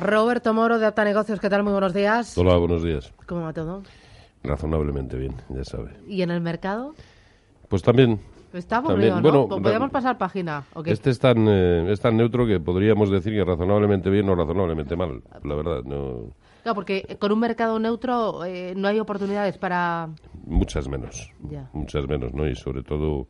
Roberto 0.00 0.52
Moro 0.52 0.78
de 0.78 0.86
Alta 0.86 1.04
Negocios, 1.04 1.38
¿qué 1.40 1.48
tal? 1.48 1.62
Muy 1.62 1.72
buenos 1.72 1.94
días. 1.94 2.36
Hola, 2.36 2.56
buenos 2.56 2.82
días. 2.82 3.12
¿Cómo 3.26 3.42
va 3.42 3.52
todo? 3.52 3.82
Razonablemente 4.42 5.16
bien, 5.16 5.34
ya 5.48 5.64
sabe. 5.64 5.92
¿Y 6.08 6.22
en 6.22 6.30
el 6.30 6.40
mercado? 6.40 6.94
Pues 7.68 7.82
también. 7.82 8.20
Está 8.52 8.78
aburrido, 8.78 9.14
también. 9.14 9.34
¿no? 9.34 9.46
Bueno, 9.46 9.62
¿Podríamos 9.62 9.90
pasar 9.90 10.18
página? 10.18 10.64
Este 10.84 11.10
es 11.10 11.18
tan, 11.18 11.46
eh, 11.48 11.90
es 11.90 12.00
tan 12.00 12.16
neutro 12.16 12.46
que 12.46 12.60
podríamos 12.60 13.10
decir 13.10 13.32
que 13.32 13.44
razonablemente 13.44 14.10
bien 14.10 14.28
o 14.28 14.34
razonablemente 14.34 14.96
mal. 14.96 15.22
La 15.42 15.54
verdad, 15.54 15.82
no. 15.84 16.34
Claro, 16.62 16.74
porque 16.74 17.16
con 17.18 17.32
un 17.32 17.40
mercado 17.40 17.78
neutro 17.78 18.44
eh, 18.44 18.74
no 18.76 18.88
hay 18.88 18.98
oportunidades 18.98 19.58
para... 19.58 20.08
Muchas 20.46 20.88
menos. 20.88 21.32
Ya. 21.50 21.68
Muchas 21.72 22.06
menos, 22.08 22.32
¿no? 22.32 22.48
Y 22.48 22.54
sobre 22.54 22.82
todo 22.82 23.26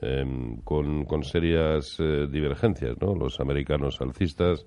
em, 0.00 0.56
con, 0.62 1.04
con 1.04 1.22
serias 1.22 1.96
eh, 1.98 2.26
divergencias, 2.30 2.96
¿no? 3.00 3.14
Los 3.14 3.38
americanos 3.40 4.00
alcistas, 4.00 4.66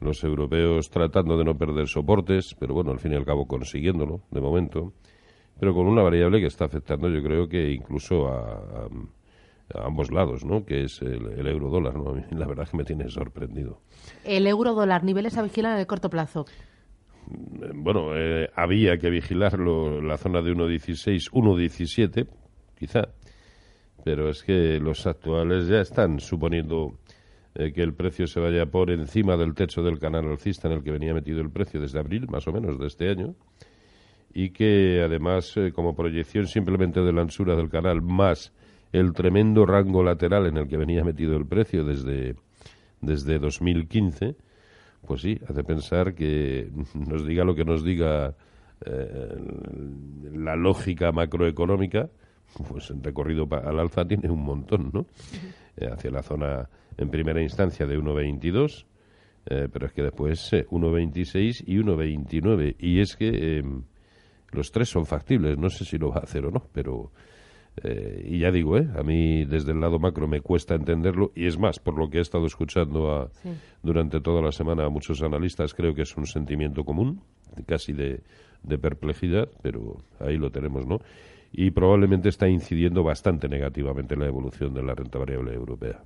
los 0.00 0.22
europeos 0.24 0.90
tratando 0.90 1.36
de 1.36 1.44
no 1.44 1.56
perder 1.56 1.88
soportes, 1.88 2.54
pero 2.58 2.74
bueno, 2.74 2.90
al 2.92 2.98
fin 3.00 3.12
y 3.12 3.16
al 3.16 3.24
cabo 3.24 3.46
consiguiéndolo, 3.46 4.20
de 4.30 4.40
momento. 4.40 4.92
Pero 5.58 5.74
con 5.74 5.86
una 5.86 6.02
variable 6.02 6.40
que 6.40 6.46
está 6.46 6.66
afectando, 6.66 7.08
yo 7.08 7.20
creo 7.22 7.48
que 7.48 7.72
incluso 7.72 8.28
a, 8.28 8.54
a- 8.54 8.88
a 9.74 9.84
ambos 9.86 10.10
lados, 10.10 10.44
¿no? 10.46 10.64
Que 10.64 10.84
es 10.84 11.02
el, 11.02 11.26
el 11.38 11.46
euro 11.46 11.68
dólar, 11.68 11.94
¿no? 11.96 12.10
A 12.10 12.14
mí 12.14 12.22
la 12.30 12.46
verdad 12.46 12.66
que 12.70 12.76
me 12.78 12.84
tiene 12.84 13.10
sorprendido. 13.10 13.80
El 14.24 14.46
euro 14.46 14.72
dólar, 14.72 15.04
niveles 15.04 15.36
a 15.36 15.42
vigilar 15.42 15.74
en 15.74 15.80
el 15.80 15.86
corto 15.86 16.08
plazo. 16.08 16.46
Eh, 17.30 17.72
bueno, 17.74 18.16
eh, 18.16 18.48
había 18.54 18.96
que 18.98 19.10
vigilarlo 19.10 20.00
la 20.00 20.16
zona 20.16 20.40
de 20.40 20.52
1.16, 20.52 21.30
1.17, 21.32 22.26
quizá, 22.78 23.08
pero 24.04 24.30
es 24.30 24.42
que 24.42 24.78
los 24.80 25.06
actuales 25.06 25.66
ya 25.68 25.80
están 25.80 26.18
suponiendo 26.20 26.94
eh, 27.58 27.72
que 27.72 27.82
el 27.82 27.92
precio 27.92 28.28
se 28.28 28.38
vaya 28.38 28.66
por 28.66 28.88
encima 28.88 29.36
del 29.36 29.52
techo 29.52 29.82
del 29.82 29.98
canal 29.98 30.28
alcista 30.28 30.68
en 30.68 30.74
el 30.74 30.84
que 30.84 30.92
venía 30.92 31.12
metido 31.12 31.40
el 31.40 31.50
precio 31.50 31.80
desde 31.80 31.98
abril, 31.98 32.28
más 32.28 32.46
o 32.46 32.52
menos, 32.52 32.78
de 32.78 32.86
este 32.86 33.10
año, 33.10 33.34
y 34.32 34.50
que 34.50 35.02
además, 35.04 35.56
eh, 35.56 35.72
como 35.72 35.96
proyección 35.96 36.46
simplemente 36.46 37.00
de 37.00 37.12
la 37.12 37.22
anchura 37.22 37.56
del 37.56 37.68
canal, 37.68 38.00
más 38.00 38.52
el 38.92 39.12
tremendo 39.12 39.66
rango 39.66 40.04
lateral 40.04 40.46
en 40.46 40.56
el 40.56 40.68
que 40.68 40.76
venía 40.76 41.02
metido 41.02 41.36
el 41.36 41.46
precio 41.46 41.82
desde, 41.82 42.36
desde 43.00 43.40
2015, 43.40 44.36
pues 45.04 45.22
sí, 45.22 45.40
hace 45.48 45.64
pensar 45.64 46.14
que 46.14 46.70
nos 46.94 47.26
diga 47.26 47.42
lo 47.42 47.56
que 47.56 47.64
nos 47.64 47.82
diga 47.82 48.36
eh, 48.86 49.36
la 50.32 50.54
lógica 50.54 51.10
macroeconómica, 51.10 52.08
pues 52.68 52.90
el 52.90 53.02
recorrido 53.02 53.46
al 53.50 53.78
alza 53.78 54.04
tiene 54.04 54.30
un 54.30 54.42
montón, 54.42 54.90
¿no? 54.92 55.06
Eh, 55.76 55.86
hacia 55.92 56.10
la 56.10 56.22
zona, 56.22 56.68
en 56.96 57.08
primera 57.10 57.40
instancia, 57.42 57.86
de 57.86 57.98
1,22, 57.98 58.84
eh, 59.46 59.68
pero 59.72 59.86
es 59.86 59.92
que 59.92 60.02
después 60.02 60.52
eh, 60.52 60.66
1,26 60.68 61.64
y 61.66 61.76
1,29. 61.78 62.76
Y 62.78 63.00
es 63.00 63.16
que 63.16 63.58
eh, 63.58 63.62
los 64.52 64.72
tres 64.72 64.88
son 64.88 65.06
factibles, 65.06 65.56
no 65.58 65.68
sé 65.70 65.84
si 65.84 65.98
lo 65.98 66.10
va 66.10 66.16
a 66.16 66.24
hacer 66.24 66.44
o 66.46 66.50
no, 66.50 66.64
pero... 66.72 67.12
eh, 67.84 68.24
y 68.28 68.40
ya 68.40 68.50
digo, 68.50 68.76
¿eh? 68.76 68.88
a 68.96 69.02
mí 69.04 69.44
desde 69.44 69.70
el 69.72 69.80
lado 69.80 69.98
macro 70.00 70.26
me 70.26 70.40
cuesta 70.40 70.74
entenderlo 70.74 71.30
y 71.36 71.46
es 71.46 71.58
más, 71.58 71.78
por 71.78 71.96
lo 71.96 72.10
que 72.10 72.18
he 72.18 72.20
estado 72.22 72.46
escuchando 72.46 73.12
a, 73.14 73.28
Sí. 73.42 73.50
durante 73.84 74.20
toda 74.20 74.42
la 74.42 74.50
semana 74.50 74.84
a 74.84 74.88
muchos 74.88 75.22
analistas, 75.22 75.74
creo 75.74 75.94
que 75.94 76.02
es 76.02 76.16
un 76.16 76.26
sentimiento 76.26 76.82
común, 76.84 77.20
casi 77.66 77.92
de, 77.92 78.22
de 78.64 78.78
perplejidad, 78.78 79.48
pero 79.62 79.98
ahí 80.18 80.36
lo 80.38 80.50
tenemos, 80.50 80.86
¿no? 80.86 80.98
Y 81.52 81.70
probablemente 81.70 82.28
está 82.28 82.48
incidiendo 82.48 83.02
bastante 83.02 83.48
negativamente 83.48 84.14
en 84.14 84.20
la 84.20 84.26
evolución 84.26 84.74
de 84.74 84.82
la 84.82 84.94
renta 84.94 85.18
variable 85.18 85.54
europea. 85.54 86.02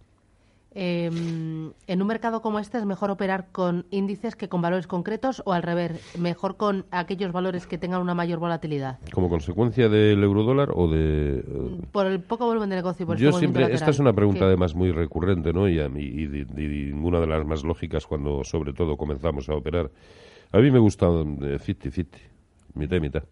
Eh, 0.75 1.04
en 1.04 2.00
un 2.03 2.06
mercado 2.06 2.41
como 2.41 2.58
este 2.58 2.78
es 2.78 2.86
mejor 2.86 3.10
operar 3.10 3.48
con 3.52 3.84
índices 3.91 4.36
que 4.36 4.48
con 4.48 4.62
valores 4.62 4.86
concretos 4.86 5.42
o 5.44 5.52
al 5.52 5.62
revés, 5.62 6.00
mejor 6.19 6.56
con 6.56 6.86
aquellos 6.91 7.31
valores 7.31 7.66
que 7.66 7.76
tengan 7.76 8.00
una 8.00 8.14
mayor 8.14 8.38
volatilidad. 8.38 8.98
¿Como 9.12 9.28
consecuencia 9.28 9.91
del 9.91 10.22
eurodólar 10.25 10.70
o 10.75 10.88
de...? 10.88 11.41
eh, 11.47 11.81
Por 11.92 12.06
el 12.06 12.20
poco 12.20 12.47
volumen 12.47 12.70
de 12.70 12.76
negocio 12.76 13.02
y 13.02 13.06
por 13.06 13.19
Yo 13.19 13.28
este 13.28 13.41
siempre, 13.41 13.64
esta 13.75 13.91
es 13.91 13.98
una 13.98 14.14
pregunta 14.14 14.38
¿Qué? 14.41 14.44
además 14.47 14.75
muy 14.75 14.92
recurrente, 14.92 15.52
¿no? 15.52 15.69
Y, 15.69 15.78
y, 15.78 16.26
di- 16.26 16.44
di- 16.44 16.92
ninguna 16.92 17.20
de 17.20 17.26
las 17.26 17.44
más 17.44 17.64
lógicas 17.64 18.06
cuando, 18.06 18.42
sobre 18.42 18.72
todo, 18.72 18.97
comenzamos 18.97 19.50
a 19.50 19.54
operar. 19.54 19.91
A 20.52 20.58
mí 20.58 20.70
me 20.70 20.78
gusta 20.78 21.06
eh, 21.08 21.58
50-50, 21.58 22.06
mitad 22.75 22.97
y 22.97 23.00
mitad. 23.00 23.25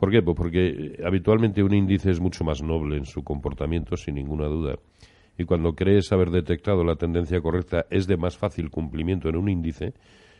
¿Por 0.00 0.10
qué? 0.10 0.22
Pues 0.22 0.34
porque 0.34 0.68
eh, 0.68 1.02
habitualmente 1.04 1.62
un 1.62 1.74
índice 1.74 2.10
es 2.10 2.20
mucho 2.20 2.42
más 2.42 2.62
noble 2.62 2.96
en 2.96 3.04
su 3.04 3.22
comportamiento, 3.22 3.98
sin 3.98 4.14
ninguna 4.14 4.46
duda. 4.46 4.76
Y 5.36 5.44
cuando 5.44 5.74
crees 5.74 6.10
haber 6.10 6.30
detectado 6.30 6.82
la 6.84 6.96
tendencia 6.96 7.38
correcta, 7.42 7.84
es 7.90 8.06
de 8.06 8.16
más 8.16 8.38
fácil 8.38 8.70
cumplimiento 8.70 9.28
en 9.28 9.36
un 9.36 9.50
índice 9.50 9.92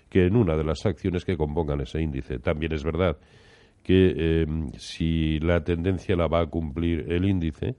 que 0.08 0.24
en 0.24 0.34
una 0.34 0.56
de 0.56 0.64
las 0.64 0.86
acciones 0.86 1.26
que 1.26 1.36
compongan 1.36 1.82
ese 1.82 2.00
índice. 2.00 2.38
También 2.38 2.72
es 2.72 2.82
verdad 2.82 3.18
que 3.82 4.14
eh, 4.16 4.46
si 4.78 5.38
la 5.40 5.62
tendencia 5.62 6.16
la 6.16 6.26
va 6.26 6.40
a 6.40 6.46
cumplir 6.46 7.12
el 7.12 7.26
índice, 7.26 7.76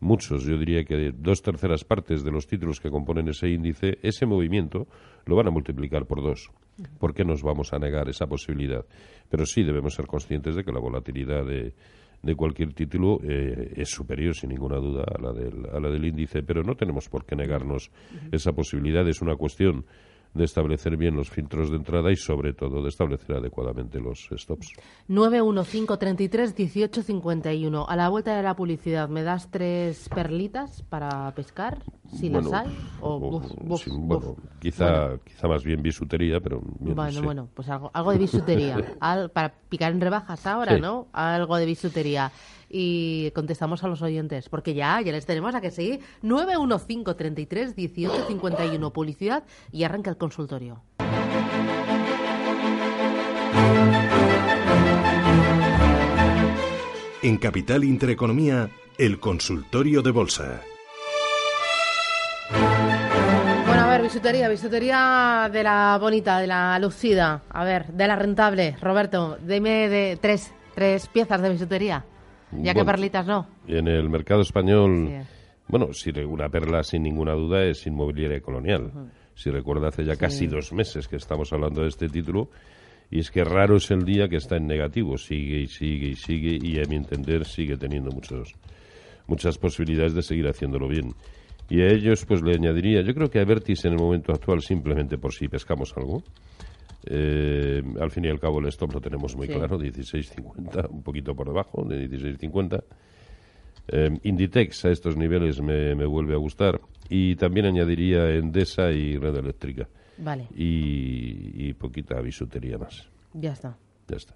muchos, 0.00 0.44
yo 0.44 0.56
diría 0.56 0.84
que 0.84 1.12
dos 1.14 1.42
terceras 1.42 1.84
partes 1.84 2.24
de 2.24 2.30
los 2.30 2.46
títulos 2.46 2.80
que 2.80 2.88
componen 2.88 3.28
ese 3.28 3.50
índice, 3.50 3.98
ese 4.02 4.24
movimiento 4.24 4.86
lo 5.26 5.36
van 5.36 5.48
a 5.48 5.50
multiplicar 5.50 6.06
por 6.06 6.22
dos. 6.22 6.50
¿Por 6.98 7.14
qué 7.14 7.24
nos 7.24 7.42
vamos 7.42 7.72
a 7.72 7.78
negar 7.78 8.08
esa 8.08 8.26
posibilidad? 8.26 8.84
Pero 9.28 9.46
sí 9.46 9.62
debemos 9.62 9.94
ser 9.94 10.06
conscientes 10.06 10.54
de 10.54 10.64
que 10.64 10.72
la 10.72 10.80
volatilidad 10.80 11.44
de, 11.44 11.74
de 12.22 12.34
cualquier 12.34 12.72
título 12.72 13.18
eh, 13.22 13.72
es 13.76 13.90
superior, 13.90 14.34
sin 14.34 14.50
ninguna 14.50 14.76
duda, 14.76 15.04
a 15.04 15.20
la, 15.20 15.32
del, 15.32 15.66
a 15.72 15.80
la 15.80 15.90
del 15.90 16.04
índice, 16.04 16.42
pero 16.42 16.62
no 16.62 16.74
tenemos 16.74 17.08
por 17.08 17.24
qué 17.24 17.36
negarnos 17.36 17.90
esa 18.30 18.52
posibilidad. 18.52 19.06
Es 19.08 19.22
una 19.22 19.36
cuestión 19.36 19.84
de 20.32 20.44
establecer 20.44 20.96
bien 20.96 21.16
los 21.16 21.28
filtros 21.28 21.70
de 21.70 21.76
entrada 21.76 22.12
y, 22.12 22.16
sobre 22.16 22.52
todo, 22.52 22.82
de 22.82 22.88
establecer 22.88 23.36
adecuadamente 23.36 23.98
los 24.00 24.28
stops. 24.36 24.72
915331851. 25.08 27.84
A 27.88 27.96
la 27.96 28.08
vuelta 28.08 28.36
de 28.36 28.42
la 28.42 28.54
publicidad, 28.54 29.08
¿me 29.08 29.22
das 29.22 29.50
tres 29.50 30.08
perlitas 30.08 30.82
para 30.82 31.32
pescar? 31.34 31.78
Si 32.12 32.28
Bueno, 32.28 32.50
las 32.50 32.66
hay. 32.66 32.76
O, 33.00 33.14
o- 33.16 33.20
buf, 33.20 33.44
buf, 33.62 33.82
sí, 33.84 33.90
buf. 33.90 34.00
bueno, 34.24 34.36
quizá, 34.60 35.16
quizá 35.24 35.48
más 35.48 35.64
bien 35.64 35.82
bisutería, 35.82 36.40
pero 36.40 36.60
bien, 36.80 36.94
Bueno, 36.96 37.12
sí. 37.12 37.20
bueno, 37.24 37.48
pues 37.54 37.68
algo, 37.68 37.90
algo 37.92 38.12
de 38.12 38.18
bisutería. 38.18 38.76
Al- 39.00 39.30
para 39.30 39.52
picar 39.68 39.92
en 39.92 40.00
rebajas 40.00 40.46
ahora, 40.46 40.74
Sí. 40.76 40.80
¿no? 40.80 41.08
Algo 41.12 41.56
de 41.56 41.66
bisutería. 41.66 42.30
Y 42.70 43.32
contestamos 43.32 43.82
a 43.82 43.88
los 43.88 44.00
oyentes, 44.00 44.48
porque 44.48 44.74
ya, 44.74 45.00
ya 45.00 45.10
les 45.10 45.26
tenemos 45.26 45.54
a 45.54 45.60
que 45.60 45.72
sí. 45.72 45.98
915 46.22 47.14
33 47.14 47.74
18 47.74 48.26
51. 48.28 48.92
Publicidad 48.92 49.44
y 49.72 49.82
arranca 49.82 50.10
el 50.10 50.16
consultorio. 50.16 50.82
En 57.22 57.36
Capital 57.36 57.84
Intereconomía, 57.84 58.70
el 58.96 59.20
consultorio 59.20 60.00
de 60.00 60.10
bolsa. 60.10 60.62
Bueno, 63.66 63.82
a 63.82 63.88
ver, 63.88 64.02
bisutería, 64.02 64.48
bisutería 64.48 65.50
de 65.52 65.62
la 65.62 65.98
bonita, 66.00 66.38
de 66.38 66.46
la 66.46 66.78
lucida. 66.78 67.42
A 67.50 67.64
ver, 67.64 67.88
de 67.88 68.06
la 68.06 68.16
rentable. 68.16 68.76
Roberto, 68.80 69.38
dime 69.42 69.88
de 69.88 70.18
tres, 70.20 70.52
tres 70.74 71.08
piezas 71.08 71.42
de 71.42 71.50
bisutería. 71.50 72.04
Ya 72.52 72.72
que 72.72 72.80
Bueno. 72.80 72.86
perlitas 72.92 73.26
no. 73.26 73.46
En 73.68 73.86
el 73.88 74.08
mercado 74.08 74.40
español, 74.42 75.08
Sí. 75.08 75.28
bueno, 75.68 75.92
si 75.92 76.10
una 76.10 76.48
perla 76.48 76.82
sin 76.82 77.02
ninguna 77.02 77.32
duda 77.34 77.64
es 77.64 77.86
inmobiliaria 77.86 78.40
colonial. 78.40 78.90
Si 79.34 79.50
recuerda, 79.50 79.88
hace 79.88 80.04
ya 80.04 80.16
casi 80.16 80.46
dos 80.46 80.72
meses 80.72 81.08
que 81.08 81.16
estamos 81.16 81.52
hablando 81.52 81.82
de 81.82 81.88
este 81.88 82.08
título. 82.08 82.50
Y 83.10 83.18
es 83.20 83.30
que 83.30 83.42
raro 83.42 83.76
es 83.76 83.90
el 83.90 84.04
día 84.04 84.28
que 84.28 84.36
está 84.36 84.56
en 84.56 84.66
negativo. 84.66 85.16
Sigue 85.16 85.60
y 85.60 85.66
sigue 85.66 86.08
y 86.08 86.14
sigue. 86.16 86.58
Y 86.62 86.78
a 86.78 86.84
mi 86.88 86.96
entender 86.96 87.44
sigue 87.44 87.76
teniendo 87.76 88.10
muchos, 88.10 88.54
muchas 89.26 89.58
posibilidades 89.58 90.14
de 90.14 90.22
seguir 90.22 90.46
haciéndolo 90.46 90.86
bien. 90.88 91.14
Y 91.68 91.80
a 91.82 91.86
ellos, 91.88 92.24
pues 92.26 92.42
le 92.42 92.52
añadiría, 92.54 93.00
yo 93.02 93.14
creo 93.14 93.30
que 93.30 93.40
a 93.40 93.44
Vertis 93.44 93.84
en 93.84 93.92
el 93.92 93.98
momento 93.98 94.32
actual, 94.32 94.60
simplemente 94.60 95.18
por 95.18 95.32
si 95.32 95.48
pescamos 95.48 95.96
algo, 95.96 96.22
eh, 97.06 97.82
al 98.00 98.10
fin 98.10 98.24
y 98.24 98.28
al 98.28 98.38
cabo 98.40 98.60
el 98.60 98.66
stop 98.66 98.92
lo 98.94 99.00
tenemos 99.00 99.36
muy 99.36 99.46
Sí. 99.46 99.54
claro, 99.54 99.78
16.50, 99.78 100.90
un 100.90 101.02
poquito 101.02 101.34
por 101.34 101.46
debajo 101.46 101.84
de 101.84 102.08
16.50. 102.08 102.82
Eh, 103.92 104.18
Inditex 104.22 104.84
a 104.84 104.90
estos 104.90 105.16
niveles 105.16 105.60
me, 105.60 105.94
me 105.94 106.04
vuelve 106.06 106.34
a 106.34 106.38
gustar 106.38 106.80
y 107.08 107.34
también 107.36 107.66
añadiría 107.66 108.30
Endesa 108.30 108.92
y 108.92 109.16
Red 109.16 109.36
Eléctrica. 109.36 109.88
Vale. 110.18 110.46
Y, 110.54 111.68
y 111.68 111.72
poquita 111.72 112.20
bisutería 112.20 112.78
más. 112.78 113.08
Ya 113.32 113.52
está. 113.52 113.76
Ya 114.06 114.16
está. 114.16 114.34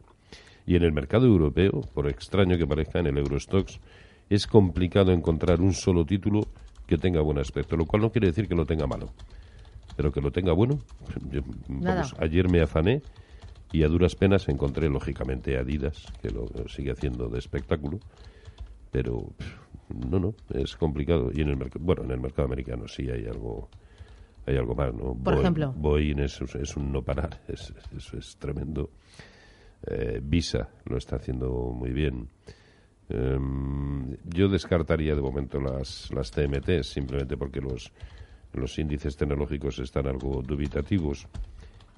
Y 0.66 0.76
en 0.76 0.82
el 0.82 0.92
mercado 0.92 1.26
europeo, 1.26 1.82
por 1.92 2.08
extraño 2.08 2.56
que 2.56 2.66
parezca, 2.66 2.98
en 2.98 3.06
el 3.06 3.18
Eurostox, 3.18 3.78
es 4.30 4.46
complicado 4.46 5.12
encontrar 5.12 5.60
un 5.60 5.74
solo 5.74 6.06
título 6.06 6.40
que 6.86 6.96
tenga 6.96 7.20
buen 7.20 7.38
aspecto, 7.38 7.76
lo 7.76 7.84
cual 7.84 8.02
no 8.02 8.10
quiere 8.10 8.28
decir 8.28 8.48
que 8.48 8.54
lo 8.54 8.64
tenga 8.64 8.86
malo, 8.86 9.10
pero 9.96 10.12
que 10.12 10.20
lo 10.20 10.30
tenga 10.30 10.52
bueno. 10.52 10.78
Yo, 11.30 11.40
vamos, 11.68 12.14
ayer 12.18 12.48
me 12.48 12.60
afané 12.60 13.02
y 13.72 13.82
a 13.82 13.88
duras 13.88 14.14
penas 14.14 14.48
encontré, 14.48 14.88
lógicamente, 14.88 15.58
Adidas, 15.58 16.06
que 16.22 16.30
lo 16.30 16.46
sigue 16.68 16.92
haciendo 16.92 17.28
de 17.28 17.38
espectáculo, 17.38 17.98
pero 18.90 19.32
no, 19.88 20.18
no, 20.18 20.34
es 20.50 20.76
complicado. 20.76 21.30
Y 21.32 21.40
en 21.40 21.48
el 21.48 21.70
bueno, 21.80 22.04
en 22.04 22.12
el 22.12 22.20
mercado 22.20 22.46
americano 22.46 22.86
sí 22.86 23.10
hay 23.10 23.26
algo 23.26 23.68
hay 24.46 24.56
algo 24.56 24.74
más, 24.74 24.94
¿no? 24.94 25.14
Por 25.14 25.34
ejemplo. 25.34 25.72
Boeing 25.72 26.20
es, 26.20 26.40
es, 26.40 26.76
un 26.76 26.92
no 26.92 27.02
parar, 27.02 27.40
eso 27.48 27.74
es, 27.96 28.14
es, 28.14 28.36
tremendo. 28.36 28.90
Eh, 29.86 30.20
Visa 30.22 30.68
lo 30.84 30.96
está 30.96 31.16
haciendo 31.16 31.50
muy 31.72 31.90
bien. 31.90 32.28
Em, 33.08 34.16
yo 34.24 34.48
descartaría 34.48 35.14
de 35.14 35.20
momento 35.20 35.60
las, 35.60 36.10
las 36.14 36.30
TMT 36.30 36.82
simplemente 36.82 37.36
porque 37.36 37.60
los, 37.60 37.92
los 38.54 38.78
índices 38.78 39.16
tecnológicos 39.16 39.78
están 39.78 40.06
algo 40.06 40.42
dubitativos. 40.42 41.26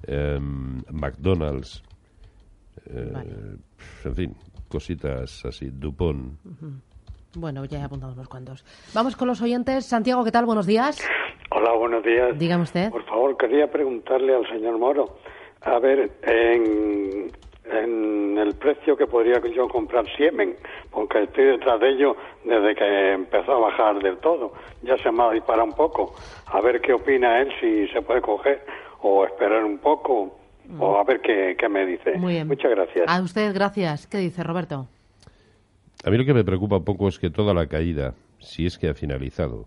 Em, 0.05 0.81
McDonald's, 0.91 1.83
eh, 2.85 3.57
en 4.05 4.15
fin, 4.15 4.35
cositas 4.67 5.45
así, 5.45 5.69
Dupont. 5.71 6.37
Bueno, 7.35 7.65
ya 7.65 7.79
he 7.79 7.83
apuntado 7.83 8.13
unos 8.13 8.27
cuantos. 8.27 8.65
Vamos 8.93 9.15
con 9.15 9.27
los 9.27 9.41
oyentes. 9.41 9.85
Santiago, 9.85 10.23
¿qué 10.23 10.31
tal? 10.31 10.45
Buenos 10.45 10.65
días. 10.65 10.99
Hola, 11.51 11.73
buenos 11.73 12.03
días. 12.03 12.37
Dígame 12.37 12.63
usted. 12.63 12.89
Por 12.91 13.05
favor, 13.05 13.37
quería 13.37 13.69
preguntarle 13.69 14.35
al 14.35 14.47
señor 14.47 14.77
Moro. 14.77 15.17
A 15.61 15.79
ver, 15.79 16.11
en, 16.23 17.31
en 17.83 18.37
el 18.37 18.55
precio 18.55 18.95
que 18.95 19.07
podría 19.07 19.41
yo 19.53 19.67
comprar 19.67 20.05
Siemen, 20.15 20.55
porque 20.91 21.23
estoy 21.23 21.45
detrás 21.45 21.79
de 21.79 21.89
ello 21.89 22.15
desde 22.43 22.75
que 22.75 23.13
empezó 23.13 23.53
a 23.53 23.59
bajar 23.59 24.01
del 24.01 24.17
todo. 24.17 24.53
Ya 24.83 24.97
se 24.97 25.11
me 25.11 25.23
ha 25.23 25.31
disparado 25.31 25.65
un 25.65 25.73
poco. 25.73 26.13
A 26.47 26.61
ver 26.61 26.81
qué 26.81 26.93
opina 26.93 27.39
él, 27.41 27.51
si 27.59 27.87
se 27.89 28.01
puede 28.01 28.21
coger 28.21 28.63
o 29.01 29.25
esperar 29.25 29.63
un 29.63 29.77
poco, 29.77 30.37
o 30.79 30.97
a 30.97 31.03
ver 31.03 31.21
qué, 31.21 31.55
qué 31.57 31.69
me 31.69 31.85
dice. 31.85 32.17
Muy 32.17 32.33
bien. 32.33 32.47
Muchas 32.47 32.71
gracias. 32.71 33.05
A 33.07 33.21
usted, 33.21 33.53
gracias. 33.53 34.07
¿Qué 34.07 34.17
dice 34.17 34.43
Roberto? 34.43 34.87
A 36.03 36.09
mí 36.09 36.17
lo 36.17 36.25
que 36.25 36.33
me 36.33 36.43
preocupa 36.43 36.77
un 36.77 36.83
poco 36.83 37.07
es 37.07 37.19
que 37.19 37.29
toda 37.29 37.53
la 37.53 37.67
caída, 37.67 38.13
si 38.39 38.65
es 38.65 38.77
que 38.77 38.89
ha 38.89 38.93
finalizado, 38.93 39.65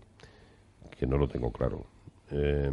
que 0.97 1.05
no 1.05 1.17
lo 1.17 1.27
tengo 1.27 1.51
claro, 1.51 1.85
eh, 2.31 2.69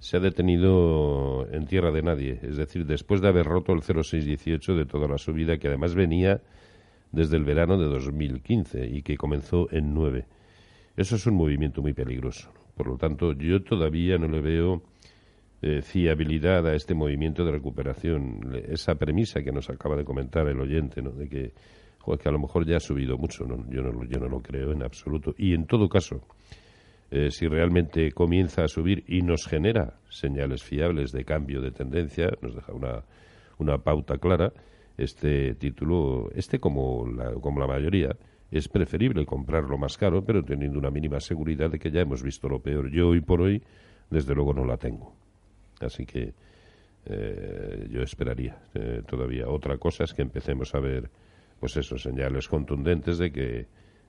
se 0.00 0.16
ha 0.16 0.20
detenido 0.20 1.46
en 1.52 1.66
tierra 1.66 1.92
de 1.92 2.02
nadie. 2.02 2.40
Es 2.42 2.56
decir, 2.56 2.86
después 2.86 3.20
de 3.20 3.28
haber 3.28 3.46
roto 3.46 3.72
el 3.72 3.82
0,618 3.82 4.74
de 4.74 4.86
toda 4.86 5.06
la 5.06 5.18
subida, 5.18 5.58
que 5.58 5.68
además 5.68 5.94
venía 5.94 6.40
desde 7.12 7.36
el 7.36 7.44
verano 7.44 7.78
de 7.78 7.86
2015 7.86 8.86
y 8.86 9.02
que 9.02 9.16
comenzó 9.16 9.70
en 9.70 9.92
9. 9.92 10.26
Eso 10.96 11.16
es 11.16 11.26
un 11.26 11.34
movimiento 11.34 11.82
muy 11.82 11.92
peligroso. 11.92 12.50
Por 12.74 12.86
lo 12.86 12.96
tanto, 12.96 13.32
yo 13.32 13.62
todavía 13.62 14.16
no 14.16 14.26
le 14.26 14.40
veo 14.40 14.82
eh, 15.60 15.82
fiabilidad 15.82 16.66
a 16.66 16.74
este 16.74 16.94
movimiento 16.94 17.44
de 17.44 17.52
recuperación. 17.52 18.58
Esa 18.68 18.94
premisa 18.94 19.42
que 19.42 19.52
nos 19.52 19.68
acaba 19.68 19.96
de 19.96 20.04
comentar 20.04 20.46
el 20.48 20.58
oyente, 20.60 21.02
¿no? 21.02 21.10
de 21.10 21.28
que, 21.28 21.52
que 21.52 22.28
a 22.28 22.32
lo 22.32 22.38
mejor 22.38 22.66
ya 22.66 22.78
ha 22.78 22.80
subido 22.80 23.18
mucho. 23.18 23.44
¿no? 23.44 23.68
Yo, 23.68 23.82
no, 23.82 24.02
yo 24.04 24.18
no 24.18 24.28
lo 24.28 24.40
creo 24.40 24.72
en 24.72 24.82
absoluto. 24.82 25.34
Y 25.36 25.52
en 25.52 25.66
todo 25.66 25.90
caso, 25.90 26.22
eh, 27.10 27.30
si 27.30 27.46
realmente 27.48 28.12
comienza 28.12 28.64
a 28.64 28.68
subir 28.68 29.04
y 29.08 29.22
nos 29.22 29.46
genera 29.46 29.98
señales 30.08 30.62
fiables 30.62 31.12
de 31.12 31.24
cambio 31.24 31.60
de 31.60 31.72
tendencia, 31.72 32.30
nos 32.40 32.54
deja 32.54 32.72
una, 32.72 33.04
una 33.58 33.78
pauta 33.78 34.18
clara, 34.18 34.52
este 34.96 35.54
título, 35.54 36.30
este 36.34 36.60
como 36.60 37.06
la, 37.06 37.32
como 37.34 37.58
la 37.60 37.66
mayoría, 37.66 38.16
es 38.50 38.68
preferible 38.68 39.24
comprarlo 39.24 39.78
más 39.78 39.96
caro, 39.96 40.24
pero 40.24 40.42
teniendo 40.42 40.78
una 40.78 40.90
mínima 40.90 41.20
seguridad 41.20 41.70
de 41.70 41.78
que 41.78 41.90
ya 41.90 42.00
hemos 42.00 42.22
visto 42.22 42.48
lo 42.48 42.60
peor. 42.60 42.90
Yo 42.90 43.08
hoy 43.08 43.20
por 43.20 43.40
hoy, 43.40 43.62
desde 44.10 44.34
luego, 44.34 44.52
no 44.52 44.64
la 44.64 44.76
tengo. 44.76 45.14
Así 45.80 46.04
que 46.04 46.34
eh, 47.06 47.86
yo 47.90 48.02
esperaría 48.02 48.58
eh, 48.74 49.02
todavía. 49.06 49.48
Otra 49.48 49.78
cosa 49.78 50.04
es 50.04 50.12
que 50.12 50.22
empecemos 50.22 50.74
a 50.74 50.80
ver, 50.80 51.10
pues 51.60 51.76
esos 51.76 52.02
señales 52.02 52.48
contundentes 52.48 53.18
de 53.18 53.30
que 53.30 53.66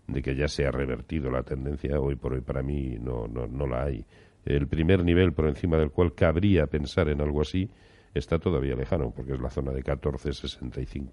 de 0.08 0.22
que 0.22 0.36
ya 0.36 0.48
se 0.48 0.66
ha 0.66 0.72
revertido 0.72 1.30
la 1.30 1.44
tendencia, 1.44 2.00
hoy 2.00 2.16
por 2.16 2.34
hoy 2.34 2.42
para 2.42 2.62
mí 2.62 2.98
no, 3.00 3.28
no, 3.28 3.48
no 3.48 3.68
la 3.68 3.84
hay. 3.84 4.06
El 4.46 4.68
primer 4.68 5.04
nivel 5.04 5.34
por 5.34 5.48
encima 5.48 5.78
del 5.78 5.92
cual 5.92 6.14
cabría 6.14 6.68
pensar 6.68 7.10
en 7.10 7.22
algo 7.22 7.42
así 7.42 7.70
está 8.14 8.40
todavía 8.40 8.76
lejano, 8.76 9.12
porque 9.16 9.34
es 9.34 9.40
la 9.40 9.50
zona 9.50 9.72
de 9.72 9.84
14.65. 9.84 11.10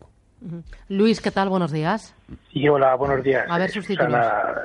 Luis, 0.88 1.20
¿qué 1.20 1.30
tal? 1.30 1.48
Buenos 1.48 1.72
días. 1.72 2.14
Sí, 2.52 2.68
hola, 2.68 2.94
buenos 2.94 3.22
días. 3.22 3.46
A 3.48 3.58
ver. 3.58 3.70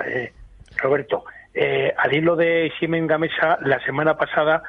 Eh, 0.05 0.33
Roberto, 0.77 1.25
eh, 1.53 1.93
al 1.97 2.13
hilo 2.13 2.35
de 2.35 2.71
Siemens 2.79 3.07
Gamesa, 3.07 3.57
la 3.61 3.83
semana 3.83 4.17
pasada 4.17 4.63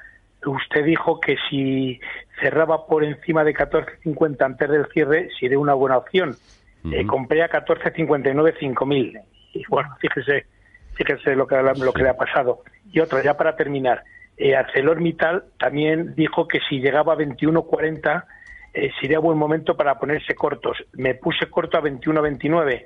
usted 0.44 0.84
dijo 0.84 1.20
que 1.20 1.36
si 1.48 2.00
cerraba 2.40 2.86
por 2.86 3.04
encima 3.04 3.44
de 3.44 3.54
14.50 3.54 4.44
antes 4.44 4.68
del 4.68 4.86
cierre, 4.92 5.30
sería 5.38 5.58
una 5.58 5.74
buena 5.74 5.98
opción. 5.98 6.36
Eh, 6.92 7.06
compré 7.06 7.42
a 7.42 7.48
14.59 7.48 8.58
5.000 8.58 9.22
y 9.54 9.64
bueno, 9.68 9.96
fíjese, 10.00 10.46
fíjese 10.94 11.34
lo 11.34 11.46
que, 11.46 11.56
lo 11.56 11.92
que 11.92 12.02
le 12.02 12.08
ha 12.10 12.16
pasado. 12.16 12.62
Y 12.92 13.00
otra, 13.00 13.22
ya 13.22 13.36
para 13.36 13.56
terminar, 13.56 14.04
eh, 14.36 14.56
ArcelorMittal 14.56 15.44
también 15.58 16.14
dijo 16.14 16.48
que 16.48 16.58
si 16.68 16.80
llegaba 16.80 17.14
a 17.14 17.16
21.40 17.16 18.24
eh, 18.74 18.90
sería 19.00 19.20
buen 19.20 19.38
momento 19.38 19.76
para 19.76 19.98
ponerse 19.98 20.34
cortos. 20.34 20.76
Me 20.92 21.14
puse 21.14 21.48
corto 21.48 21.78
a 21.78 21.82
21.29 21.82 22.84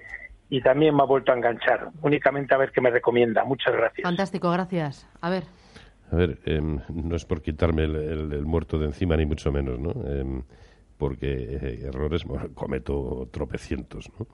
y 0.51 0.61
también 0.61 0.95
me 0.95 1.03
ha 1.03 1.07
vuelto 1.07 1.33
a 1.33 1.37
enganchar. 1.37 1.89
Únicamente 2.03 2.55
a 2.55 2.59
ver 2.59 2.71
qué 2.73 2.81
me 2.81 2.91
recomienda. 2.91 3.45
Muchas 3.45 3.75
gracias. 3.75 4.03
Fantástico, 4.03 4.51
gracias. 4.51 5.09
A 5.21 5.31
ver. 5.31 5.45
A 6.11 6.17
ver, 6.17 6.39
em, 6.45 6.81
no 6.89 7.17
es 7.17 7.25
por 7.25 7.43
quitarme 7.43 7.85
el, 7.85 8.45
muerto 8.45 8.79
de 8.79 8.87
encima, 8.87 9.17
ni 9.17 9.27
mucho 9.27 9.53
menos, 9.53 9.79
¿no? 9.79 9.91
Em, 10.07 10.43
porque 10.97 11.33
eh, 11.33 11.87
errores 11.87 12.25
cometo 12.55 13.29
tropecientos, 13.31 14.11
¿no? 14.19 14.27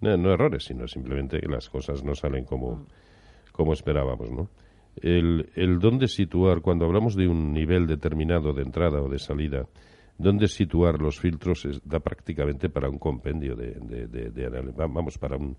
No, 0.00 0.32
errores, 0.32 0.64
sino 0.64 0.86
simplemente 0.86 1.40
que 1.40 1.48
las 1.48 1.68
cosas 1.68 2.04
no 2.04 2.14
salen 2.14 2.44
como, 2.44 2.76
mm. 2.76 2.86
como 3.52 3.72
esperábamos, 3.72 4.30
¿no? 4.30 4.48
El, 5.00 5.50
el 5.54 5.78
dónde 5.78 6.08
situar, 6.08 6.60
cuando 6.60 6.84
hablamos 6.84 7.14
de 7.14 7.28
un 7.28 7.52
nivel 7.52 7.86
determinado 7.86 8.52
de 8.52 8.62
entrada 8.62 9.00
o 9.00 9.08
de 9.08 9.18
salida, 9.18 9.66
dónde 10.18 10.48
situar 10.48 11.00
los 11.00 11.18
filtros 11.18 11.66
da 11.84 12.00
prácticamente 12.00 12.68
para 12.68 12.88
un 12.88 12.98
compendio 12.98 13.54
de, 13.54 13.74
de, 14.08 14.72
vamos, 14.88 15.16
para 15.18 15.36
un 15.36 15.56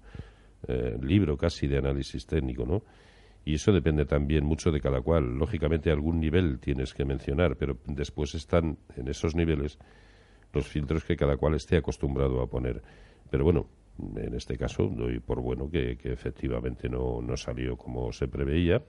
eh, 0.67 0.97
libro 1.01 1.37
casi 1.37 1.67
de 1.67 1.77
análisis 1.77 2.25
técnico, 2.25 2.65
¿no? 2.65 2.83
Y 3.45 3.55
eso 3.55 3.71
depende 3.71 4.05
también 4.05 4.45
mucho 4.45 4.69
de 4.69 4.81
cada 4.81 5.01
cual. 5.01 5.37
Lógicamente 5.37 5.89
algún 5.89 6.19
nivel 6.19 6.59
tienes 6.59 6.93
que 6.93 7.05
mencionar, 7.05 7.55
pero 7.55 7.77
después 7.87 8.35
están 8.35 8.77
en 8.97 9.07
esos 9.07 9.33
niveles 9.33 9.79
los 10.51 10.67
filtros 10.67 11.05
que 11.05 11.15
cada 11.15 11.37
cual 11.37 11.55
esté 11.55 11.77
acostumbrado 11.77 12.41
a 12.41 12.47
poner. 12.47 12.81
Pero 13.29 13.45
bueno, 13.45 13.67
en 14.15 14.33
este 14.33 14.57
caso 14.57 14.87
doy 14.87 15.19
por 15.19 15.41
bueno 15.41 15.69
que, 15.69 15.97
efectivamente 16.03 16.89
no, 16.89 17.21
no, 17.21 17.37
salió 17.37 17.75
como 17.77 18.11
se 18.11 18.27
preveía. 18.27 18.81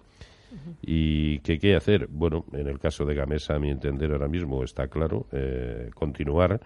¿Y 0.83 1.39
qué 1.41 1.59
qué 1.61 1.77
hacer? 1.77 2.09
Bueno, 2.09 2.45
en 2.53 2.67
el 2.67 2.81
caso 2.81 3.05
de 3.05 3.15
Gamesa, 3.15 3.55
a 3.55 3.59
mi 3.61 3.71
entender, 3.71 4.11
ahora 4.11 4.27
mismo 4.27 4.65
está 4.65 4.89
claro, 4.89 5.27
eh, 5.33 5.91
continuar. 5.95 6.61